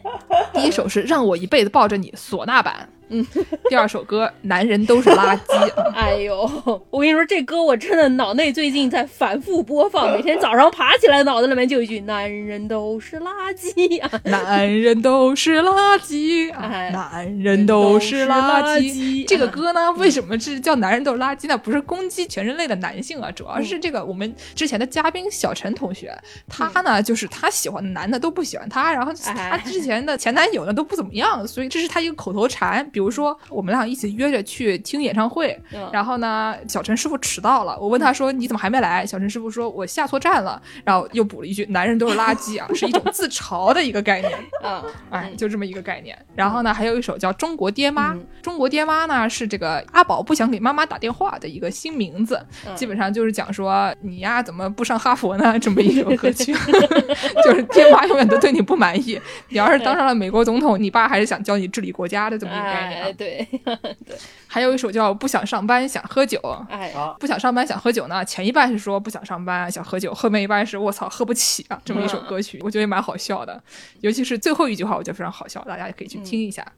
[0.53, 2.89] 第一首是《让我一辈子抱着你》，唢呐版。
[3.09, 3.25] 嗯，
[3.69, 5.71] 第二首歌《男人都是垃圾》。
[5.95, 14.11] 哎呦，我跟你说，这歌我真的脑内最近在反复播放， 每天早上爬起来，脑子里面就一句“男人都是垃圾”啊。
[14.25, 16.69] 男人都是垃圾啊！
[16.73, 18.93] 哎男人都是垃垃圾。
[18.93, 21.57] 圾这个歌呢，为什么是叫男人都是垃圾呢？
[21.57, 26.13] 不是攻击全人类的男性啊，主要是这个我们之前的嘉宾小陈同学，
[26.49, 32.85] 他呢就是他喜欢的男的都不喜欢他，然后他哎之前的前男友呢都不怎么样，所以这是他一个口头禅。
[32.97, 39.05] 比如说我们俩一起约着去听演唱会，嗯然后呢小陈师傅迟到了，我问他说你怎么还没来？
[39.05, 44.33] 小陈师傅说我下错站了，然后又补了一句男人都是垃圾啊， 是一种自嘲的一个概念。
[44.63, 46.17] 啊，哎，就这么一个概念。
[46.35, 48.15] 然后呢，还有一首叫《中国爹妈》。
[48.17, 55.59] 嗯中国爹妈呢是这个阿宝不想给妈妈打电话的一个新名字，嗯基本上就是讲说你呀怎么不上哈佛呢？
[55.61, 56.55] 这么一首歌曲，
[57.45, 59.21] 就是爹妈永远都对你不满意。
[59.49, 62.86] 你要是当上了美国总统，你爸还是想教你治理国家的这么一个概念啊。
[62.93, 63.47] 哎，对
[64.07, 66.39] 对，还有一首叫《不想上班想喝酒》。
[66.69, 73.63] 哎，不想上班想喝酒呢，前一半是说不想上班想喝酒，后面一半是我操喝不起啊，这么一首歌曲，我觉得也蛮好笑的，
[74.01, 76.63] 尤其是最后一句话，我觉得非常好笑，大家也可以去听一下。
[76.67, 76.73] 嗯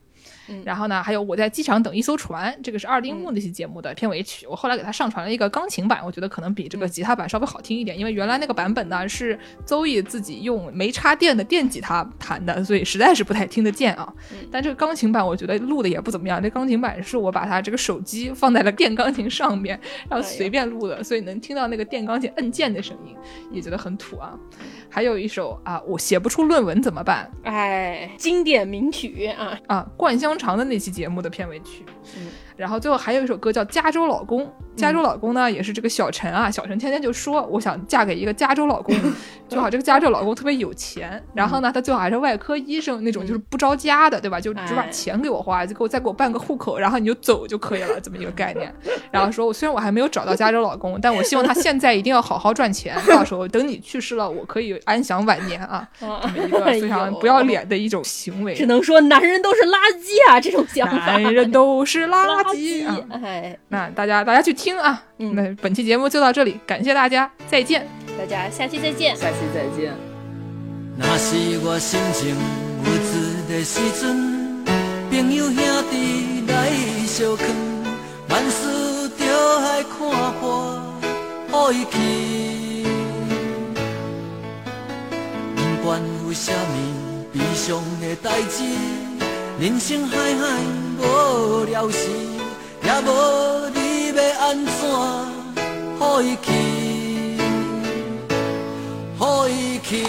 [0.65, 14.11] 然后呢，还有我在机场等一艘船，这个是二丁目那期节目的片尾曲，我后来给他上传了一个钢琴版，我觉得可能比这个吉他版稍微好听一点，因为原来那个版本呢是邹毅自己用没插电的电吉他弹的，所以实在是不太听得见啊。
[14.51, 19.79] 但这个钢琴版我觉得录的也不怎么样，这钢琴版是我把它这个手机放在了电钢琴上面，
[20.09, 23.15] 然后随便录的，所以能听到那个电钢琴按键的声音，
[23.51, 24.33] 也觉得很土啊。
[24.89, 29.87] 还有一首啊，我写不出论文怎么办哎，经典名曲啊，啊？
[29.95, 31.85] 灌香肠的那期节目的片尾曲。
[32.17, 32.27] 嗯
[32.59, 34.45] 然后最后还有一首歌叫《加州老公》，
[34.75, 38.93] 加州老公呢，也是这个小陈啊，小陈天天就说我想嫁给一个加州老公，
[39.47, 44.41] 最好这个加州老公特别有钱，然后呢，他最好还是外科医生那种，就是不着家的，对吧？
[44.41, 48.73] 就只把哎钱给我花，就给我再给我办个户口，然后你就走就可以了，这么一个概念。
[49.09, 58.53] 然后说，我虽然我还没有找到加州老公，但我希望他现在一定要好好赚钱， 到时候等你去世了，我可以安享晚年啊，这么一个非常不要脸的一种行为。
[58.53, 60.41] 只能说男人都是垃圾啊！
[60.41, 62.97] 这种想法，男人都是垃垃圾啊！
[63.23, 65.03] 哎，那大家大家去听啊。
[65.17, 67.87] 嗯那本期节目就到这里，感谢大家，再见。
[68.17, 69.15] 大家下期再见。
[69.15, 69.93] 下期再见。
[70.97, 72.35] 那是我心情
[73.47, 74.65] 的时阵，
[75.09, 75.55] 朋友兄
[75.89, 76.69] 弟来
[77.07, 77.47] 相劝，
[78.29, 79.23] 万事着
[79.59, 79.99] 爱看
[80.39, 80.77] 破，
[81.49, 82.85] 好伊去。
[85.55, 88.63] 不管有啥物悲伤的代志，
[89.59, 90.57] 人生海海
[90.99, 92.07] 无聊时，
[92.81, 94.89] 也无你要安怎，
[95.99, 96.47] 好伊去。
[99.17, 100.05] 好伊去，